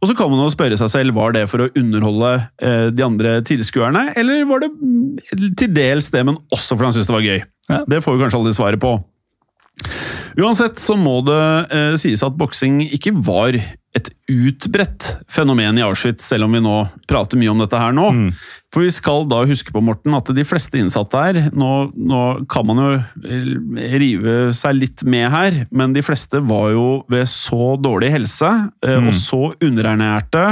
Og 0.00 0.10
så 0.10 0.16
kan 0.18 0.30
man 0.32 0.42
jo 0.44 0.50
spørre 0.52 0.78
seg 0.80 0.92
selv, 0.92 1.16
var 1.16 1.34
det 1.36 1.46
for 1.50 1.64
å 1.64 1.70
underholde 1.78 2.34
eh, 2.62 2.88
de 2.94 3.06
andre 3.06 3.38
tilskuerne, 3.46 4.10
eller 4.20 4.44
var 4.50 4.64
det 4.64 4.72
mm, 4.76 5.54
til 5.58 5.72
dels 5.76 6.10
det, 6.14 6.24
men 6.28 6.38
også 6.52 6.76
fordi 6.76 6.90
han 6.90 6.98
syntes 6.98 7.10
det 7.10 7.16
var 7.16 7.28
gøy? 7.28 7.40
Ja. 7.70 7.82
Det 7.88 8.02
får 8.04 8.16
vi 8.16 8.24
kanskje 8.24 8.40
aldri 8.40 8.56
svaret 8.56 8.82
på. 8.82 8.94
Uansett 10.40 10.80
så 10.82 10.96
må 10.98 11.20
det 11.26 11.42
eh, 11.72 11.94
sies 12.00 12.22
at 12.26 12.36
boksing 12.38 12.82
ikke 12.90 13.14
var 13.26 13.56
et 13.56 14.10
utbredt 14.30 15.16
fenomen 15.30 15.78
i 15.78 15.84
Auschwitz, 15.84 16.24
selv 16.26 16.46
om 16.46 16.56
vi 16.56 16.62
nå 16.64 16.76
prater 17.10 17.40
mye 17.40 17.52
om 17.52 17.62
dette 17.62 17.80
her 17.80 17.94
nå. 17.96 18.10
For 18.70 18.86
vi 18.86 18.90
skal 18.94 19.24
da 19.26 19.40
huske 19.48 19.72
på, 19.74 19.82
Morten, 19.82 20.14
at 20.14 20.28
de 20.34 20.44
fleste 20.46 20.78
innsatte 20.78 21.18
her 21.18 21.38
Nå, 21.56 21.90
nå 21.96 22.20
kan 22.50 22.66
man 22.68 22.78
jo 22.78 22.90
eh, 23.26 23.48
rive 23.98 24.34
seg 24.54 24.76
litt 24.78 25.02
med 25.10 25.26
her, 25.32 25.56
men 25.74 25.94
de 25.96 26.04
fleste 26.06 26.38
var 26.46 26.70
jo 26.76 26.84
ved 27.10 27.26
så 27.30 27.74
dårlig 27.82 28.12
helse 28.14 28.50
mm. 28.84 29.08
og 29.08 29.16
så 29.16 29.40
underernærte 29.66 30.44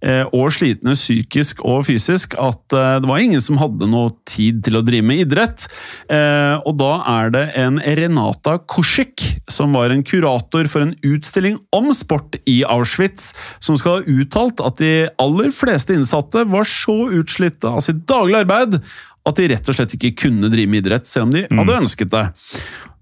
eh, 0.00 0.24
og 0.32 0.48
slitne 0.54 0.96
psykisk 0.96 1.60
og 1.66 1.84
fysisk 1.88 2.38
at 2.40 2.76
eh, 2.76 2.94
det 3.02 3.10
var 3.10 3.20
ingen 3.22 3.44
som 3.44 3.60
hadde 3.60 3.90
noe 3.90 4.14
tid 4.28 4.62
til 4.64 4.80
å 4.80 4.84
drive 4.86 5.04
med 5.08 5.26
idrett. 5.26 5.68
Eh, 6.08 6.56
og 6.64 6.78
da 6.80 6.92
er 7.18 7.34
det 7.34 7.44
en 7.60 7.80
Renata 8.00 8.56
Kuschik, 8.64 9.26
som 9.50 9.76
var 9.76 9.92
en 9.92 10.04
kurator 10.06 10.70
for 10.72 10.86
en 10.86 10.96
utstilling 11.04 11.60
om 11.76 11.92
sport 11.96 12.40
i 12.48 12.62
Auschwitz, 12.64 13.17
som 13.64 13.78
skal 13.80 13.98
ha 13.98 14.18
uttalt 14.18 14.62
at 14.64 14.80
de 14.80 14.92
aller 15.20 15.52
fleste 15.54 15.96
innsatte 15.96 16.44
var 16.50 16.68
så 16.68 16.96
utslitte 17.20 17.70
av 17.70 17.84
sitt 17.84 18.04
daglige 18.08 18.44
arbeid 18.44 18.80
at 19.28 19.38
de 19.38 19.48
rett 19.52 19.68
og 19.68 19.76
slett 19.76 19.94
ikke 19.96 20.14
kunne 20.24 20.50
drive 20.52 20.70
med 20.72 20.84
idrett, 20.84 21.08
selv 21.08 21.28
om 21.28 21.34
de 21.34 21.44
hadde 21.50 21.80
ønsket 21.82 22.12
det. 22.14 22.24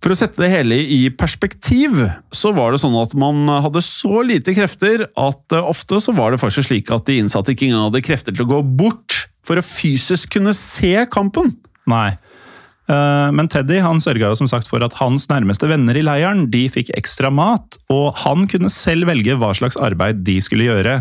For 0.02 0.12
å 0.12 0.18
sette 0.18 0.42
det 0.42 0.50
hele 0.52 0.76
i 0.78 0.98
perspektiv, 1.14 2.02
så 2.34 2.52
var 2.54 2.74
det 2.74 2.82
sånn 2.82 2.96
at 3.00 3.14
man 3.18 3.46
hadde 3.64 3.82
så 3.84 4.20
lite 4.26 4.54
krefter 4.56 5.06
at 5.08 5.56
eh, 5.56 5.70
ofte 5.72 6.00
så 6.02 6.14
var 6.16 6.34
det 6.34 6.42
faktisk 6.42 6.68
slik 6.68 6.92
at 6.94 7.08
de 7.08 7.20
innsatte 7.22 7.54
ikke 7.54 7.70
engang 7.70 7.88
hadde 7.88 8.04
krefter 8.06 8.36
til 8.36 8.44
å 8.44 8.50
gå 8.56 8.60
bort 8.82 9.24
for 9.46 9.58
å 9.58 9.64
fysisk 9.64 10.36
kunne 10.36 10.54
se 10.56 10.92
kampen. 11.12 11.54
Nei. 11.90 12.16
Eh, 12.88 13.28
Men 13.34 13.48
Teddy 13.50 13.80
han 13.82 14.00
sørga 14.02 14.32
som 14.38 14.48
sagt 14.50 14.68
for 14.70 14.84
at 14.86 14.96
hans 15.00 15.28
nærmeste 15.32 15.68
venner 15.70 15.96
i 15.98 16.04
leiren 16.06 16.46
de 16.52 16.66
fikk 16.72 16.92
ekstra 16.96 17.32
mat, 17.34 17.78
og 17.92 18.12
han 18.24 18.46
kunne 18.50 18.70
selv 18.72 19.10
velge 19.10 19.38
hva 19.38 19.52
slags 19.56 19.78
arbeid 19.78 20.24
de 20.26 20.38
skulle 20.44 20.68
gjøre. 20.68 21.00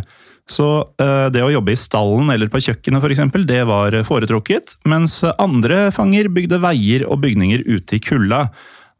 Så 0.50 0.68
eh, 1.02 1.28
det 1.34 1.42
å 1.42 1.50
jobbe 1.50 1.74
i 1.74 1.80
stallen 1.80 2.30
eller 2.34 2.52
på 2.54 2.62
kjøkkenet 2.62 3.02
for 3.02 3.14
eksempel, 3.14 3.46
det 3.50 3.64
var 3.70 3.98
foretrukket, 4.06 4.78
mens 4.86 5.24
andre 5.38 5.90
fanger 5.94 6.30
bygde 6.34 6.62
veier 6.62 7.06
og 7.10 7.24
bygninger 7.26 7.66
ute 7.66 7.98
i 7.98 8.02
kulda. 8.04 8.46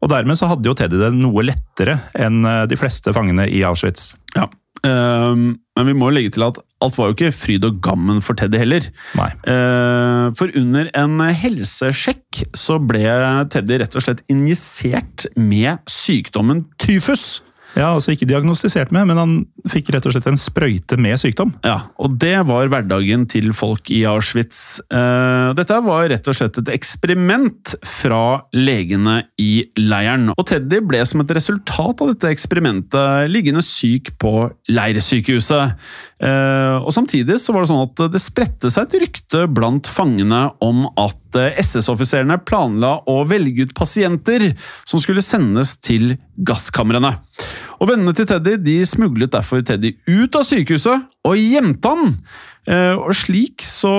Og 0.04 0.10
dermed 0.12 0.38
så 0.38 0.50
hadde 0.50 0.68
jo 0.68 0.74
Teddy 0.76 0.98
det 1.00 1.12
noe 1.16 1.46
lettere 1.46 2.00
enn 2.18 2.44
eh, 2.46 2.64
de 2.70 2.78
fleste 2.78 3.14
fangene 3.16 3.48
i 3.50 3.62
Auschwitz. 3.66 4.12
Ja. 4.36 4.48
Ehm, 4.86 5.46
men 5.76 5.88
vi 5.90 5.94
må 5.98 6.10
jo 6.10 6.16
legge 6.16 6.32
til 6.36 6.44
at 6.46 6.60
alt 6.84 6.96
var 6.98 7.10
jo 7.10 7.16
ikke 7.16 7.32
fryd 7.34 7.64
og 7.68 7.80
gammen 7.84 8.20
for 8.24 8.38
Teddy 8.38 8.60
heller. 8.60 8.86
Nei. 9.18 9.28
Eh, 9.48 10.26
For 10.36 10.52
under 10.58 10.90
en 10.96 11.18
helsesjekk 11.20 12.44
så 12.56 12.78
ble 12.82 13.02
Teddy 13.52 13.80
rett 13.82 13.96
og 13.96 14.04
slett 14.04 14.22
injisert 14.32 15.26
med 15.36 15.82
sykdommen 15.90 16.66
tyfus. 16.82 17.40
Ja, 17.76 17.90
altså 17.92 18.14
ikke 18.14 18.26
diagnostisert 18.28 18.92
med, 18.94 19.04
men 19.10 19.18
han 19.20 19.32
fikk 19.68 19.90
rett 19.92 20.06
og 20.08 20.14
slett 20.14 20.26
en 20.30 20.38
sprøyte 20.40 20.96
med 20.96 21.18
sykdom. 21.20 21.50
Ja, 21.66 21.82
og 22.00 22.14
det 22.22 22.38
var 22.48 22.70
hverdagen 22.72 23.26
til 23.28 23.50
folk 23.56 23.90
i 23.92 24.00
Auschwitz. 24.08 24.80
Eh, 24.88 25.50
Dette 25.58 25.76
var 25.84 26.08
rett 26.08 26.30
og 26.32 26.38
slett 26.38 26.56
et 26.62 26.72
eksperiment 26.72 27.74
fra 27.84 28.22
legene 28.56 29.18
i 29.36 29.66
leiren. 29.76 30.30
Og 30.32 30.46
Teddy 30.48 30.80
ble 30.88 31.02
som 31.08 31.20
et 31.20 31.34
resultat 31.36 32.00
av 32.00 32.14
dette 32.14 32.32
eksperimentet 32.32 33.28
liggende 33.32 33.60
syk 33.64 34.14
på 34.22 34.32
leirsykehuset. 34.72 35.76
Eh, 36.24 36.76
Og 36.80 36.92
samtidig 36.96 37.36
så 37.42 37.52
var 37.52 37.64
det 37.64 37.70
sånn 37.74 37.84
at 37.84 38.04
det 38.12 38.22
spredte 38.24 38.70
seg 38.72 38.88
et 38.88 39.00
rykte 39.04 39.44
blant 39.52 39.86
fangene 39.90 40.46
om 40.64 40.86
at 40.96 41.20
eh, 41.40 41.58
SS-offiserene 41.62 42.38
planla 42.48 42.96
å 43.08 43.20
velge 43.28 43.66
ut 43.66 43.74
pasienter 43.76 44.48
som 44.88 45.02
skulle 45.02 45.24
sendes 45.24 45.76
til 45.84 46.16
gasskamrene. 46.36 47.14
Og 47.80 47.90
Vennene 47.90 48.14
til 48.16 48.28
Teddy 48.28 48.56
de 48.62 48.78
smuglet 48.88 49.32
derfor 49.34 49.64
Teddy 49.66 49.94
ut 50.08 50.36
av 50.38 50.46
sykehuset 50.48 51.06
og 51.26 51.40
gjemte 51.40 51.92
han. 51.92 52.14
Eh, 52.66 52.94
Og 52.96 53.12
slik 53.14 53.64
så 53.64 53.94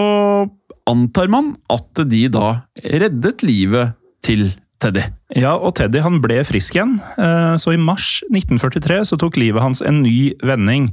antar 0.87 1.27
man 1.31 1.55
at 1.73 2.05
de 2.07 2.27
da 2.31 2.61
reddet 2.83 3.43
livet 3.43 3.95
til 4.23 4.49
Teddy. 4.81 5.01
Ja, 5.35 5.55
og 5.57 5.73
Teddy 5.77 6.01
han 6.03 6.19
ble 6.21 6.37
frisk 6.45 6.75
igjen, 6.77 6.97
eh, 7.17 7.55
så 7.57 7.73
i 7.73 7.79
mars 7.81 8.21
1943 8.29 9.01
så 9.09 9.17
tok 9.19 9.39
livet 9.41 9.63
hans 9.63 9.81
en 9.81 10.03
ny 10.03 10.33
vending. 10.45 10.91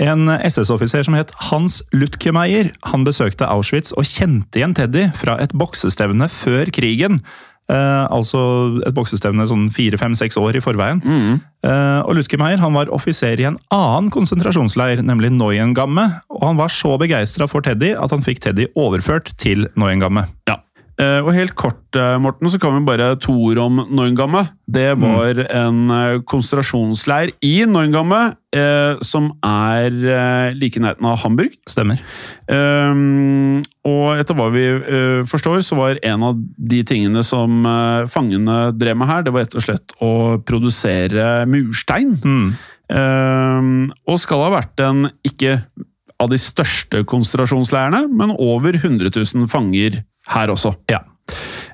En 0.00 0.24
SS-offiser 0.40 1.04
som 1.04 1.14
het 1.18 1.32
Hans 1.50 1.82
Lutkemeier, 1.92 2.70
han 2.88 3.04
besøkte 3.04 3.48
Auschwitz 3.52 3.92
og 3.92 4.08
kjente 4.08 4.60
igjen 4.60 4.72
Teddy 4.76 5.10
fra 5.18 5.36
et 5.42 5.52
boksestevne 5.52 6.30
før 6.32 6.72
krigen. 6.72 7.20
Eh, 7.70 8.04
altså 8.10 8.40
et 8.88 8.94
boksestevne 8.96 9.44
sånn 9.46 9.68
fire, 9.72 10.00
fem, 10.00 10.16
seks 10.18 10.38
år 10.40 10.58
i 10.58 10.64
forveien. 10.64 11.02
Eh, 11.62 12.00
og 12.02 12.16
Lutkemeier 12.18 12.60
han 12.62 12.74
var 12.74 12.90
offiser 12.94 13.38
i 13.38 13.46
en 13.46 13.60
annen 13.72 14.10
konsentrasjonsleir, 14.12 15.04
nemlig 15.06 15.30
Neuengamme. 15.36 16.08
Og 16.32 16.42
han 16.48 16.58
var 16.58 16.72
så 16.74 16.96
begeistra 17.00 17.46
for 17.50 17.64
Teddy 17.64 17.92
at 17.94 18.16
han 18.16 18.24
fikk 18.24 18.42
Teddy 18.42 18.66
overført 18.74 19.34
til 19.36 19.68
Neuengamme. 19.76 20.26
Ja. 20.50 20.58
Eh, 21.00 21.20
Og 21.24 21.32
helt 21.32 21.54
kort, 21.56 21.80
eh, 21.96 22.18
Morten, 22.20 22.50
så 22.52 22.60
kan 22.60 22.74
vi 22.76 22.84
bare 22.84 23.16
to 23.16 23.32
ord 23.32 23.58
om 23.58 23.86
Neuengamme. 23.88 24.48
Det 24.68 24.98
var 25.00 25.38
en 25.48 25.90
eh, 25.90 26.20
konsentrasjonsleir 26.28 27.32
i 27.42 27.64
Neuengamme, 27.64 28.36
eh, 28.54 29.00
som 29.00 29.30
er 29.42 29.88
eh, 29.88 30.52
like 30.54 30.76
i 30.76 30.82
nærheten 30.84 31.08
av 31.08 31.18
Hamburg. 31.24 31.56
Stemmer. 31.66 31.98
Um, 32.46 33.62
og 33.88 34.20
etter 34.20 34.36
hva 34.36 34.50
vi 34.52 34.66
uh, 34.68 35.22
forstår, 35.24 35.62
så 35.64 35.78
var 35.78 35.98
en 36.04 36.22
av 36.22 36.36
de 36.38 36.82
tingene 36.84 37.24
som 37.24 37.64
uh, 37.64 38.04
fangene 38.06 38.76
drev 38.76 39.00
med 39.00 39.08
her, 39.08 39.24
det 39.24 39.32
var 39.32 39.46
rett 39.46 39.56
og 39.56 39.64
slett 39.64 39.96
å 40.04 40.12
produsere 40.44 41.46
murstein. 41.48 42.14
Mm. 42.22 42.52
Um, 42.92 43.90
og 44.06 44.20
skal 44.20 44.44
ha 44.44 44.52
vært 44.58 44.84
en 44.84 45.08
ikke 45.24 45.56
av 46.22 46.30
de 46.30 46.38
største 46.38 47.02
konsentrasjonsleirene, 47.08 48.06
men 48.12 48.36
over 48.36 48.76
100 48.76 49.10
000 49.10 49.48
fanger 49.50 50.02
her 50.30 50.52
også. 50.54 50.74
Ja. 50.90 51.02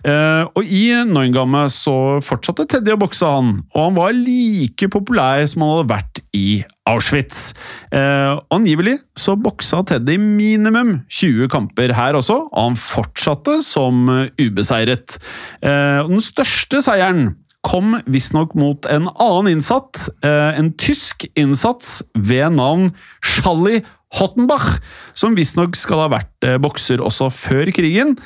Uh, 0.06 0.46
og 0.54 0.68
i 0.70 0.92
Noingamme 1.08 1.64
så 1.72 2.18
fortsatte 2.22 2.66
Teddy 2.70 2.92
å 2.94 3.00
bokse, 3.00 3.26
han. 3.26 3.56
Og 3.74 3.80
han 3.82 3.96
var 3.96 4.14
like 4.14 4.88
populær 4.92 5.42
som 5.50 5.64
han 5.64 5.74
hadde 5.74 5.90
vært 5.90 6.22
i 6.36 6.46
Auschwitz. 6.88 7.50
Uh, 7.90 8.38
angivelig 8.54 8.98
så 9.18 9.34
boksa 9.38 9.82
Teddy 9.88 10.18
minimum 10.22 11.00
20 11.10 11.50
kamper 11.52 11.96
her 11.96 12.18
også, 12.18 12.40
og 12.46 12.70
han 12.70 12.78
fortsatte 12.78 13.58
som 13.66 14.06
eh, 14.12 14.30
ubeseiret. 14.38 15.18
Uh, 15.64 16.06
den 16.08 16.22
største 16.24 16.82
seieren 16.84 17.32
kom 17.66 17.96
visstnok 18.08 18.54
mot 18.56 18.86
en 18.88 19.08
annen 19.10 19.48
innsatt, 19.50 20.06
en 20.22 20.70
tysk 20.78 21.26
innsats 21.36 21.98
ved 22.14 22.54
navn 22.54 22.92
Schalli 23.18 23.80
Hottenbach, 24.16 24.78
som 25.12 25.36
visstnok 25.36 25.76
skal 25.76 26.06
ha 26.06 26.12
vært 26.16 26.46
eh, 26.46 26.56
bokser 26.62 27.02
også 27.04 27.28
før 27.34 27.72
krigen. 27.76 28.16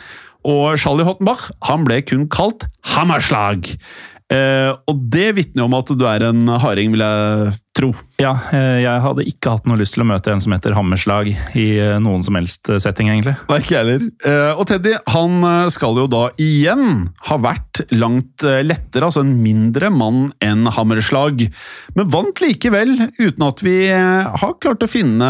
Og 0.47 0.79
Charlie 0.81 1.07
Hottenbach 1.07 1.51
han 1.69 1.85
ble 1.87 2.01
kun 2.07 2.27
kalt 2.31 2.67
Hammerslag. 2.95 3.69
Eh, 4.33 4.71
og 4.89 5.03
det 5.13 5.33
vitner 5.37 5.67
om 5.67 5.77
at 5.77 5.93
du 5.93 6.07
er 6.09 6.25
en 6.31 6.47
harding, 6.63 6.95
vil 6.95 7.05
jeg 7.05 7.53
tro. 7.77 7.91
Ja, 8.21 8.33
eh, 8.53 8.83
jeg 8.85 9.03
hadde 9.05 9.25
ikke 9.29 9.55
hatt 9.55 9.67
noe 9.69 9.81
lyst 9.81 9.97
til 9.97 10.05
å 10.05 10.09
møte 10.09 10.33
en 10.33 10.43
som 10.45 10.53
heter 10.55 10.75
Hammerslag 10.77 11.31
i 11.59 11.67
eh, 11.81 11.97
noen 12.03 12.25
som 12.25 12.37
helst 12.37 12.69
eh, 12.73 12.81
setting, 12.83 13.11
egentlig. 13.13 13.35
Nei, 13.49 13.59
ikke 13.63 13.75
jeg 13.75 13.81
heller. 13.81 14.05
Eh, 14.29 14.51
og 14.53 14.67
Teddy 14.69 14.95
han 15.15 15.39
skal 15.73 16.01
jo 16.01 16.07
da 16.11 16.27
igjen 16.41 17.07
ha 17.29 17.39
vært 17.43 17.83
langt 17.97 18.45
lettere, 18.45 19.09
altså 19.09 19.25
en 19.25 19.35
mindre 19.43 19.91
mann 19.93 20.27
enn 20.45 20.69
Hammerslag. 20.77 21.47
Men 21.97 22.13
vant 22.13 22.45
likevel, 22.45 22.95
uten 23.21 23.49
at 23.49 23.65
vi 23.65 23.77
har 23.93 24.59
klart 24.63 24.85
å 24.85 24.91
finne 24.91 25.29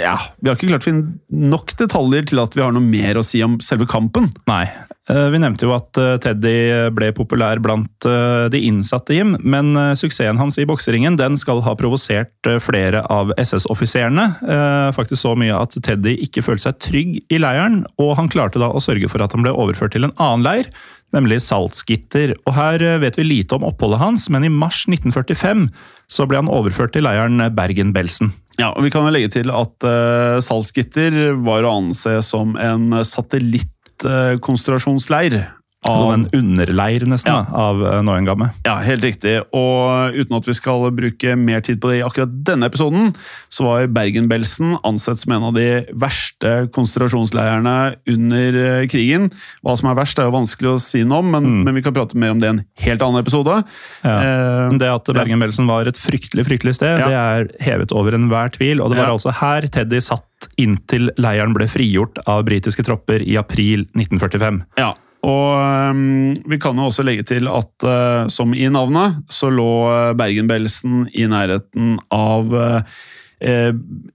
Ja, 0.00 0.16
vi 0.40 0.50
har 0.50 0.56
ikke 0.56 0.70
klart 0.72 0.84
å 0.84 0.90
finne 0.90 1.44
nok 1.54 1.76
detaljer 1.78 2.28
til 2.30 2.42
at 2.42 2.56
vi 2.56 2.64
har 2.64 2.74
noe 2.74 2.84
mer 2.84 3.20
å 3.20 3.26
si 3.26 3.42
om 3.44 3.60
selve 3.64 3.88
kampen. 3.90 4.30
Nei. 4.48 4.66
Eh, 5.10 5.28
Vi 5.34 5.40
nevnte 5.42 5.66
jo 5.66 5.74
at 5.76 5.98
eh, 6.00 6.16
Teddy 6.22 6.54
ble 6.94 7.10
populær 7.16 7.60
blant 7.64 8.08
eh, 8.08 8.46
de 8.52 8.60
innsatte, 8.68 9.14
Jim, 9.16 9.34
men 9.40 9.74
eh, 9.76 9.92
suksessen 9.98 10.40
hans 10.40 10.58
i 10.60 10.66
bokseringen 10.68 11.18
den 11.20 11.38
skal 11.40 11.62
ha 11.66 11.76
provosert 11.78 12.50
eh, 12.50 12.60
flere 12.62 13.04
av 13.12 13.32
SS-offiserene. 13.40 14.26
Eh, 14.42 14.88
Faktisk 14.96 15.22
så 15.24 15.34
mye 15.38 15.56
at 15.58 15.76
Teddy 15.84 16.16
ikke 16.26 16.44
følte 16.46 16.68
seg 16.68 16.82
trygg 16.84 17.16
i 17.32 17.40
leiren, 17.42 17.82
og 18.00 18.16
han 18.20 18.30
klarte 18.32 18.62
da 18.62 18.72
å 18.72 18.82
sørge 18.82 19.10
for 19.12 19.24
at 19.24 19.34
han 19.36 19.44
ble 19.46 19.54
overført 19.54 19.96
til 19.96 20.08
en 20.08 20.16
annen 20.16 20.44
leir, 20.46 20.70
nemlig 21.14 21.40
Salzgitter. 21.44 22.34
Og 22.44 22.56
her 22.56 22.82
eh, 22.82 23.00
vet 23.02 23.18
vi 23.20 23.26
lite 23.26 23.58
om 23.58 23.66
oppholdet 23.68 24.02
hans, 24.02 24.28
men 24.32 24.46
i 24.46 24.52
mars 24.52 24.84
1945 24.90 25.68
så 26.10 26.26
ble 26.28 26.40
han 26.42 26.50
overført 26.52 26.94
til 26.96 27.06
leiren 27.06 27.38
Bergen-Belsen. 27.54 28.32
Ja, 28.58 28.68
og 28.70 28.84
Vi 28.86 28.90
kan 28.94 29.06
jo 29.06 29.10
legge 29.10 29.32
til 29.34 29.50
at 29.50 29.82
uh, 29.82 30.38
Salzgitter 30.44 31.34
var 31.42 31.66
å 31.66 31.72
anse 31.80 32.20
som 32.22 32.52
en 32.60 32.92
satellittkonsentrasjonsleir 33.02 33.73
Og 34.04 35.63
av 35.90 36.12
en 36.14 36.26
underleir 36.32 37.04
nesten 37.08 37.32
Ja. 37.32 37.46
av 37.52 37.82
eh, 37.86 38.00
Neuengamme. 38.02 38.50
Ja, 38.64 38.76
helt 38.84 39.04
riktig. 39.04 39.36
Og 39.52 40.14
uten 40.16 40.36
at 40.36 40.46
vi 40.48 40.54
skal 40.56 40.90
bruke 40.96 41.36
mer 41.36 41.60
tid 41.60 41.80
på 41.82 41.90
det 41.90 41.98
i 42.00 42.04
akkurat 42.06 42.32
denne 42.46 42.66
episoden, 42.70 43.14
så 43.52 43.64
var 43.66 43.86
Bergen-Belsen 43.92 44.78
ansett 44.84 45.18
som 45.20 45.32
en 45.36 45.44
av 45.50 45.54
de 45.54 45.84
verste 45.92 46.68
konsentrasjonsleirene 46.74 47.94
under 48.10 48.58
eh, 48.82 48.86
krigen. 48.90 49.30
Hva 49.64 49.76
som 49.78 49.90
er 49.90 49.98
verst, 49.98 50.18
er 50.18 50.28
jo 50.28 50.34
vanskelig 50.36 50.72
å 50.74 50.80
si 50.82 51.04
noe 51.04 51.20
om, 51.24 51.30
men, 51.34 51.50
men 51.66 51.74
vi 51.78 51.82
kan 51.84 51.94
prate 51.96 52.16
mer 52.20 52.34
om 52.34 52.40
det 52.42 52.48
i 52.48 52.54
en 52.56 52.62
helt 52.86 53.04
annen 53.04 53.22
episode. 53.22 53.60
Ja. 54.04 54.16
Eh, 54.18 54.78
Det 54.80 54.90
at 54.90 55.12
Bergen-Belsen 55.14 55.68
var 55.70 55.86
et 55.90 55.98
fryktelig 56.00 56.46
fryktelig 56.48 56.74
sted, 56.78 56.98
Ja. 57.00 57.06
det 57.08 57.14
er 57.20 57.48
hevet 57.70 57.92
over 57.92 58.16
enhver 58.16 58.50
tvil. 58.54 58.80
Og 58.82 58.90
det 58.92 58.98
var 58.98 59.12
altså 59.12 59.32
her 59.40 59.66
Teddy 59.68 60.00
satt 60.04 60.24
inntil 60.60 61.10
leiren 61.16 61.54
ble 61.56 61.66
frigjort 61.70 62.18
av 62.28 62.42
britiske 62.44 62.84
tropper 62.84 63.22
i 63.24 63.36
april 63.40 63.86
1945. 63.96 64.62
Ja, 64.78 64.92
og 65.24 65.56
øhm, 65.56 66.34
vi 66.50 66.58
kan 66.60 66.76
jo 66.78 66.90
også 66.90 67.04
legge 67.06 67.24
til 67.26 67.48
at 67.48 67.86
øh, 67.88 68.28
som 68.32 68.54
i 68.54 68.68
navnet, 68.68 69.22
så 69.32 69.48
lå 69.52 69.70
øh, 69.88 70.12
Bergen-Belsen 70.18 71.08
i 71.16 71.26
nærheten 71.30 71.96
av 72.12 72.52
eh, 72.60 73.72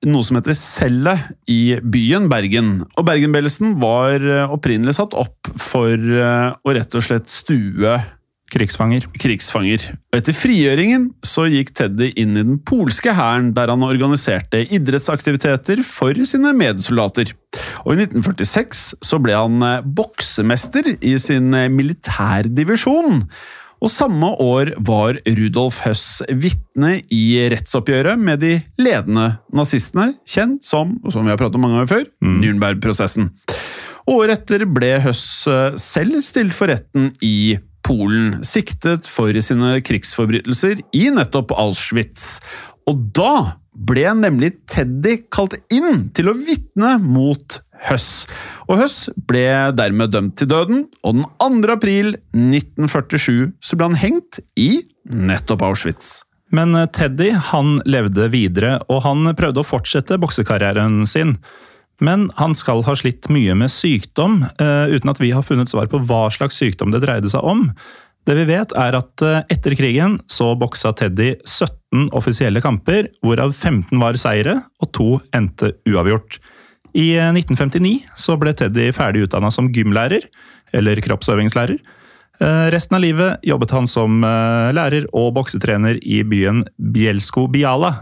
noe 0.09 0.25
som 0.25 0.39
heter 0.39 0.57
Sellet 0.57 1.31
i 1.49 1.77
byen 1.81 2.29
Bergen. 2.31 2.71
Og 2.97 3.05
Bergen-Belsen 3.09 3.75
var 3.81 4.23
opprinnelig 4.49 4.95
satt 4.97 5.17
opp 5.17 5.51
for 5.59 5.93
å 5.93 6.73
rett 6.73 6.95
og 6.97 7.05
slett 7.05 7.29
stue 7.29 7.97
Krigsfanger. 8.49 9.05
krigsfanger. 9.21 9.85
Etter 10.15 10.35
frigjøringen 10.35 11.09
så 11.25 11.45
gikk 11.51 11.71
Teddy 11.77 12.09
inn 12.17 12.33
i 12.33 12.45
den 12.45 12.57
polske 12.65 13.13
hæren, 13.13 13.51
der 13.53 13.69
han 13.69 13.85
organiserte 13.85 14.63
idrettsaktiviteter 14.65 15.83
for 15.85 16.17
sine 16.25 16.55
medsoldater. 16.57 17.35
Og 17.85 17.93
i 17.93 18.01
1946 18.07 18.83
så 19.05 19.21
ble 19.21 19.37
han 19.37 19.61
eh, 19.65 19.85
boksemester 19.85 20.95
i 20.97 21.15
sin 21.21 21.53
eh, 21.53 21.69
militærdivisjon. 21.73 23.25
Og 23.79 23.91
samme 23.91 24.33
år 24.43 24.73
var 24.83 25.21
Rudolf 25.23 25.79
Høss 25.85 26.21
vitne 26.27 26.97
i 27.15 27.23
rettsoppgjøret 27.53 28.19
med 28.19 28.41
de 28.43 28.57
ledende 28.81 29.29
nazistene, 29.55 30.11
kjent 30.27 30.65
som, 30.67 30.97
som 31.07 31.23
vi 31.23 31.31
har 31.31 31.39
pratet 31.39 31.55
om 31.55 31.63
mange 31.63 31.79
ganger 31.79 31.93
før, 31.93 32.09
Nürnberg-prosessen. 32.41 33.29
Året 34.09 34.41
etter 34.41 34.65
ble 34.65 34.95
Høss 35.03 35.23
eh, 35.47 35.77
selv 35.79 36.19
stilt 36.25 36.57
for 36.57 36.71
retten 36.71 37.11
i 37.23 37.59
Polen, 37.85 38.39
siktet 38.45 39.07
for 39.09 39.35
sine 39.43 39.77
krigsforbrytelser 39.85 40.83
i 40.95 41.07
nettopp 41.15 41.53
Auschwitz. 41.57 42.37
Og 42.89 43.09
da 43.15 43.59
ble 43.79 44.05
nemlig 44.17 44.55
Teddy 44.69 45.19
kalt 45.31 45.55
inn 45.73 46.09
til 46.15 46.31
å 46.31 46.37
vitne 46.37 46.97
mot 47.03 47.61
Høss. 47.87 48.27
Og 48.67 48.81
Høss 48.81 48.97
ble 49.29 49.71
dermed 49.77 50.11
dømt 50.11 50.35
til 50.39 50.49
døden, 50.51 50.87
og 50.99 51.15
den 51.15 51.27
2. 51.39 51.75
april 51.77 52.17
1947 52.35 53.53
så 53.63 53.79
ble 53.79 53.91
han 53.91 54.01
hengt 54.01 54.41
i 54.59 54.71
nettopp 55.07 55.63
Auschwitz. 55.69 56.19
Men 56.55 56.75
eh, 56.75 56.89
Teddy 56.91 57.31
han 57.51 57.77
levde 57.87 58.29
videre, 58.33 58.77
og 58.91 59.03
han 59.05 59.31
prøvde 59.37 59.63
å 59.63 59.67
fortsette 59.67 60.19
boksekarrieren 60.21 61.05
sin. 61.09 61.37
Men 62.03 62.29
han 62.39 62.55
skal 62.55 62.83
ha 62.87 62.95
slitt 62.95 63.27
mye 63.33 63.55
med 63.59 63.71
sykdom, 63.73 64.43
eh, 64.59 64.91
uten 64.95 65.11
at 65.11 65.19
vi 65.19 65.33
har 65.35 65.43
funnet 65.43 65.71
svar 65.71 65.89
på 65.91 65.99
hva 65.99 66.27
slags 66.31 66.59
sykdom 66.59 66.93
det 66.95 67.03
dreide 67.03 67.31
seg 67.31 67.43
om. 67.43 67.67
Det 68.27 68.35
vi 68.37 68.45
vet, 68.49 68.71
er 68.77 68.95
at 68.99 69.25
eh, 69.25 69.41
etter 69.51 69.75
krigen 69.75 70.19
så 70.31 70.53
boksa 70.59 70.93
Teddy 70.95 71.33
17 71.43 72.11
offisielle 72.15 72.61
kamper, 72.63 73.09
hvorav 73.25 73.51
15 73.55 73.99
var 73.99 74.19
seire 74.21 74.59
og 74.79 74.91
to 74.95 75.09
endte 75.35 75.73
uavgjort. 75.89 76.39
I 76.93 77.13
eh, 77.17 77.31
1959 77.35 78.15
så 78.17 78.37
ble 78.39 78.55
Teddy 78.57 78.89
ferdig 78.95 79.27
utdanna 79.27 79.51
som 79.53 79.71
gymlærer, 79.73 80.25
eller 80.73 81.01
kroppsøvingslærer. 81.03 81.79
Eh, 82.39 82.65
Resten 82.71 82.95
av 82.95 83.03
livet 83.03 83.43
jobbet 83.43 83.75
han 83.75 83.89
som 83.89 84.23
eh, 84.23 84.71
lærer 84.75 85.09
og 85.11 85.33
boksetrener 85.35 85.99
i 85.99 86.21
byen 86.23 86.63
Bielsko-Biala. 86.79 87.93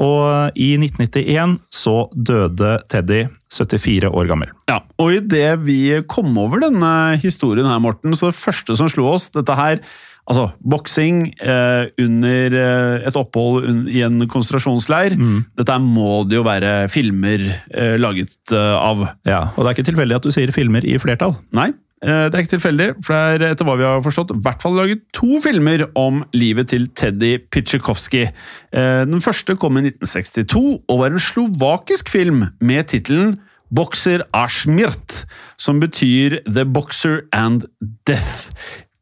Og 0.00 0.56
i 0.58 0.72
1991 0.78 1.58
så 1.74 1.96
døde 2.14 2.78
Teddy, 2.90 3.26
74 3.54 4.10
år 4.10 4.26
gammel. 4.30 4.50
Ja, 4.70 4.80
og 4.98 5.12
idet 5.14 5.60
vi 5.66 5.78
kom 6.10 6.34
over 6.40 6.64
denne 6.64 7.14
historien 7.22 7.68
her, 7.68 7.82
Morten, 7.82 8.16
så 8.18 8.32
det 8.32 8.40
første 8.40 8.74
som 8.78 8.90
slo 8.90 9.06
oss 9.14 9.30
dette 9.34 9.54
her 9.58 9.84
Altså, 10.24 10.46
boksing 10.64 11.34
eh, 11.36 11.90
under 12.00 12.54
eh, 12.56 13.08
et 13.10 13.16
opphold 13.20 13.66
un 13.68 13.82
i 13.92 14.00
en 14.06 14.22
konsentrasjonsleir. 14.24 15.18
Dette 15.60 15.74
må 15.84 16.22
det 16.24 16.38
jo 16.38 16.46
være 16.46 16.70
filmer 16.88 17.44
eh, 17.44 17.98
laget 18.00 18.32
eh, 18.56 18.72
av. 18.72 19.04
Ja, 19.28 19.42
Og 19.52 19.60
det 19.60 19.66
er 19.68 19.76
ikke 19.76 19.88
tilfeldig 19.90 20.16
at 20.16 20.24
du 20.24 20.32
sier 20.32 20.48
filmer 20.56 20.86
i 20.88 20.96
flertall. 21.02 21.36
Nei, 21.52 21.74
det 22.04 22.36
er 22.36 22.42
ikke 22.42 22.54
tilfeldig, 22.56 22.88
for 23.06 23.14
det 23.14 23.46
er 23.46 23.54
etter 23.54 23.68
hva 23.68 23.76
vi 23.80 23.86
har 23.86 24.02
forstått, 24.04 24.34
i 24.34 24.44
hvert 24.44 24.64
fall 24.64 24.76
laget 24.76 25.04
to 25.16 25.38
filmer 25.40 25.86
om 25.96 26.22
livet 26.36 26.68
til 26.74 26.86
Teddy 26.92 27.38
Pitsjikovskij. 27.54 28.26
Eh, 28.74 29.04
Den 29.08 29.24
første 29.24 29.56
kom 29.56 29.78
i 29.80 29.86
1962 29.88 30.82
og 30.88 31.00
var 31.00 31.14
en 31.14 31.22
slovakisk 31.22 32.12
film 32.12 32.46
med 32.60 32.90
tittelen 32.92 33.36
Boxer 33.74 34.22
Ashmirt, 34.36 35.24
som 35.58 35.80
betyr 35.80 36.42
The 36.46 36.66
Boxer 36.68 37.22
and 37.32 37.64
Death. 38.06 38.50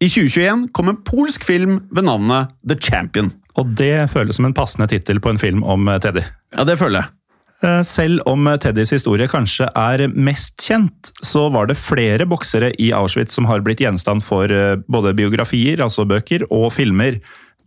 I 0.02 0.08
2021 0.08 0.68
kom 0.74 0.88
en 0.90 1.02
polsk 1.06 1.44
film 1.46 1.80
ved 1.90 2.06
navnet 2.06 2.54
The 2.66 2.78
Champion. 2.78 3.32
Og 3.58 3.74
det 3.78 4.10
føles 4.10 4.38
som 4.38 4.48
en 4.48 4.54
passende 4.56 4.88
tittel 4.90 5.20
på 5.20 5.30
en 5.30 5.38
film 5.42 5.62
om 5.62 5.88
eh, 5.88 6.00
Teddy. 6.02 6.22
Ja, 6.56 6.64
det 6.68 6.78
føler 6.80 7.02
jeg. 7.02 7.16
Eh, 7.62 7.83
Selv 7.87 8.22
om 8.27 8.48
Teddys 8.59 8.90
historie 8.94 9.29
kanskje 9.31 9.68
er 9.79 10.09
mest 10.11 10.59
kjent, 10.62 11.12
så 11.22 11.46
var 11.55 11.70
det 11.70 11.79
flere 11.79 12.27
boksere 12.29 12.72
i 12.83 12.90
Auschwitz 12.96 13.37
som 13.38 13.46
har 13.46 13.62
blitt 13.62 13.83
gjenstand 13.85 14.25
for 14.27 14.51
eh, 14.51 14.79
både 14.90 15.14
biografier, 15.18 15.83
altså 15.85 16.07
bøker, 16.09 16.44
og 16.51 16.72
filmer. 16.75 17.20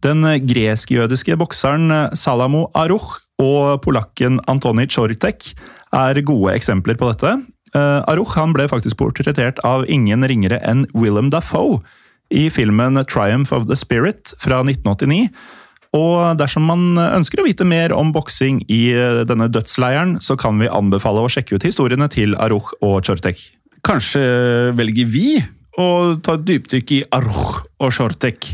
Den 0.03 0.25
gresk-jødiske 0.43 1.37
bokseren 1.39 1.87
eh, 1.95 2.15
Salamo 2.17 2.67
Aruch 2.75 3.21
og 3.41 3.81
polakken 3.83 4.41
Antoni 4.51 4.87
Czortek 4.87 5.53
er 5.95 6.21
gode 6.27 6.55
eksempler 6.55 6.99
på 6.99 7.11
dette. 7.11 7.37
Aruch 7.75 8.37
ble 8.55 8.69
faktisk 8.71 8.95
portrettert 9.01 9.57
av 9.67 9.83
ingen 9.91 10.23
ringere 10.23 10.61
enn 10.63 10.85
Willem 10.95 11.27
Dafoe 11.33 11.81
i 12.31 12.45
filmen 12.47 12.95
Triumph 13.03 13.51
of 13.51 13.67
the 13.67 13.75
Spirit 13.75 14.31
fra 14.39 14.61
1989. 14.63 15.27
Og 15.95 16.35
dersom 16.39 16.67
man 16.67 16.97
ønsker 16.99 17.41
å 17.41 17.47
vite 17.47 17.67
mer 17.67 17.93
om 17.95 18.11
boksing 18.15 18.63
i 18.71 18.81
eh, 18.93 19.21
denne 19.27 19.47
dødsleiren, 19.51 20.17
så 20.23 20.37
kan 20.39 20.59
vi 20.61 20.71
anbefale 20.71 21.23
å 21.23 21.31
sjekke 21.31 21.57
ut 21.57 21.67
historiene 21.67 22.09
til 22.11 22.35
Aruch 22.41 22.73
og 22.83 22.99
Chortek. 23.07 23.39
Kanskje 23.85 24.25
velger 24.75 25.07
vi 25.07 25.29
å 25.79 25.87
ta 26.23 26.37
et 26.37 26.45
dypdykk 26.47 26.93
i 26.97 27.01
Aruch 27.15 27.63
og 27.79 27.95
Chortek. 27.95 28.51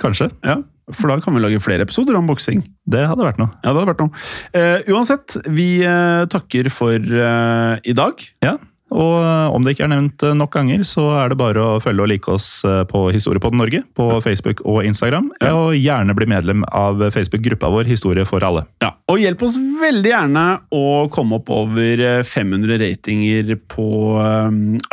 Kanskje. 0.00 0.30
Ja, 0.46 0.60
for 0.94 1.10
da 1.10 1.18
kan 1.20 1.36
vi 1.36 1.42
lage 1.42 1.60
flere 1.60 1.84
episoder 1.84 2.16
om 2.16 2.28
boksing. 2.28 2.62
Det 2.88 3.04
hadde 3.10 3.26
vært 3.26 3.40
noe. 3.40 3.50
Ja, 3.60 3.72
det 3.72 3.80
hadde 3.80 3.90
vært 3.90 4.02
noe. 4.04 4.24
Uh, 4.54 4.94
uansett, 4.94 5.36
vi 5.52 5.68
uh, 5.84 6.24
takker 6.30 6.70
for 6.72 6.96
uh, 6.96 7.76
i 7.82 7.96
dag. 7.96 8.22
Ja, 8.44 8.56
og 8.94 9.14
eh, 9.20 9.54
om 9.54 9.64
det 9.64 9.74
ikke 9.74 9.84
er 9.86 9.92
nevnt 9.92 10.24
eh, 10.24 10.36
nok 10.36 10.54
ganger, 10.56 10.84
så 10.88 11.04
er 11.20 11.32
det 11.32 11.38
bare 11.40 11.64
å 11.64 11.80
følge 11.82 12.04
og 12.04 12.10
like 12.10 12.32
oss 12.32 12.48
eh, 12.64 12.82
på 12.88 13.04
Historiepodden 13.12 13.60
Norge 13.60 13.82
på 13.98 14.06
Facebook 14.24 14.62
og 14.64 14.80
Instagram. 14.88 15.30
Og 15.50 15.76
gjerne 15.76 16.16
bli 16.16 16.28
medlem 16.30 16.64
av 16.72 17.02
Facebook-gruppa 17.14 17.70
vår 17.72 17.90
Historie 17.90 18.24
for 18.28 18.44
alle. 18.44 18.64
Ja, 18.84 18.94
Og 19.12 19.20
hjelp 19.22 19.44
oss 19.44 19.58
veldig 19.58 20.12
gjerne 20.12 20.46
å 20.74 20.86
komme 21.12 21.40
opp 21.40 21.52
over 21.52 22.04
eh, 22.04 22.22
500 22.24 22.80
ratinger 22.80 23.54
på 23.68 23.88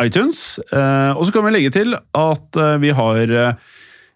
iTunes. 0.01 0.59
Og 0.71 1.23
så 1.25 1.33
kan 1.33 1.45
vi 1.45 1.53
legge 1.55 1.71
til 1.73 1.95
at 1.95 2.59
vi 2.81 2.91
har 2.95 3.31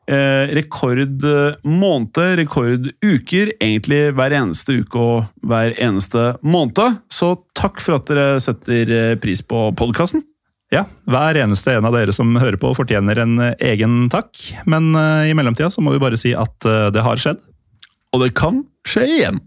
eh, 0.10 0.16
eh, 0.16 0.54
rekord 0.58 1.24
måned, 1.64 2.20
rekord 2.40 2.90
uker, 3.04 3.54
egentlig 3.60 4.02
hver 4.18 4.36
eneste 4.42 4.80
uke 4.82 5.00
og 5.00 5.30
hver 5.46 5.76
eneste 5.78 6.34
måned. 6.42 7.00
Så 7.14 7.36
takk 7.58 7.80
for 7.84 8.00
at 8.00 8.10
dere 8.10 8.42
setter 8.44 8.96
eh, 8.96 9.16
pris 9.22 9.44
på 9.46 9.70
podkasten. 9.80 10.26
Ja, 10.70 10.84
hver 11.10 11.38
eneste 11.42 11.74
en 11.74 11.88
av 11.90 11.96
dere 11.98 12.14
som 12.14 12.36
hører 12.38 12.60
på 12.62 12.76
fortjener 12.78 13.24
en 13.24 13.40
eh, 13.42 13.56
egen 13.72 14.04
takk. 14.14 14.30
Men 14.70 14.92
eh, 14.94 15.32
i 15.32 15.38
mellomtida 15.38 15.72
så 15.74 15.82
må 15.82 15.96
vi 15.96 16.02
bare 16.02 16.20
si 16.20 16.36
at 16.38 16.66
eh, 16.66 16.92
det 16.94 17.06
har 17.06 17.22
skjedd. 17.22 17.42
Og 18.14 18.26
det 18.26 18.36
kan 18.38 18.64
skje 18.88 19.08
igjen. 19.18 19.42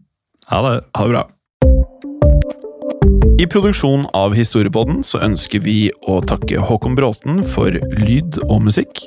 Ha 0.50 0.58
det. 0.66 0.74
Ha 0.98 1.06
det 1.06 1.14
bra. 1.14 1.24
I 3.42 3.46
produksjonen 3.50 4.06
av 4.14 4.34
Historiepodden 4.36 5.00
så 5.06 5.22
ønsker 5.22 5.62
vi 5.64 5.90
å 6.10 6.20
takke 6.26 6.60
Håkon 6.62 6.98
Bråten 6.98 7.42
for 7.46 7.74
lyd 8.02 8.38
og 8.48 8.60
musikk. 8.66 9.06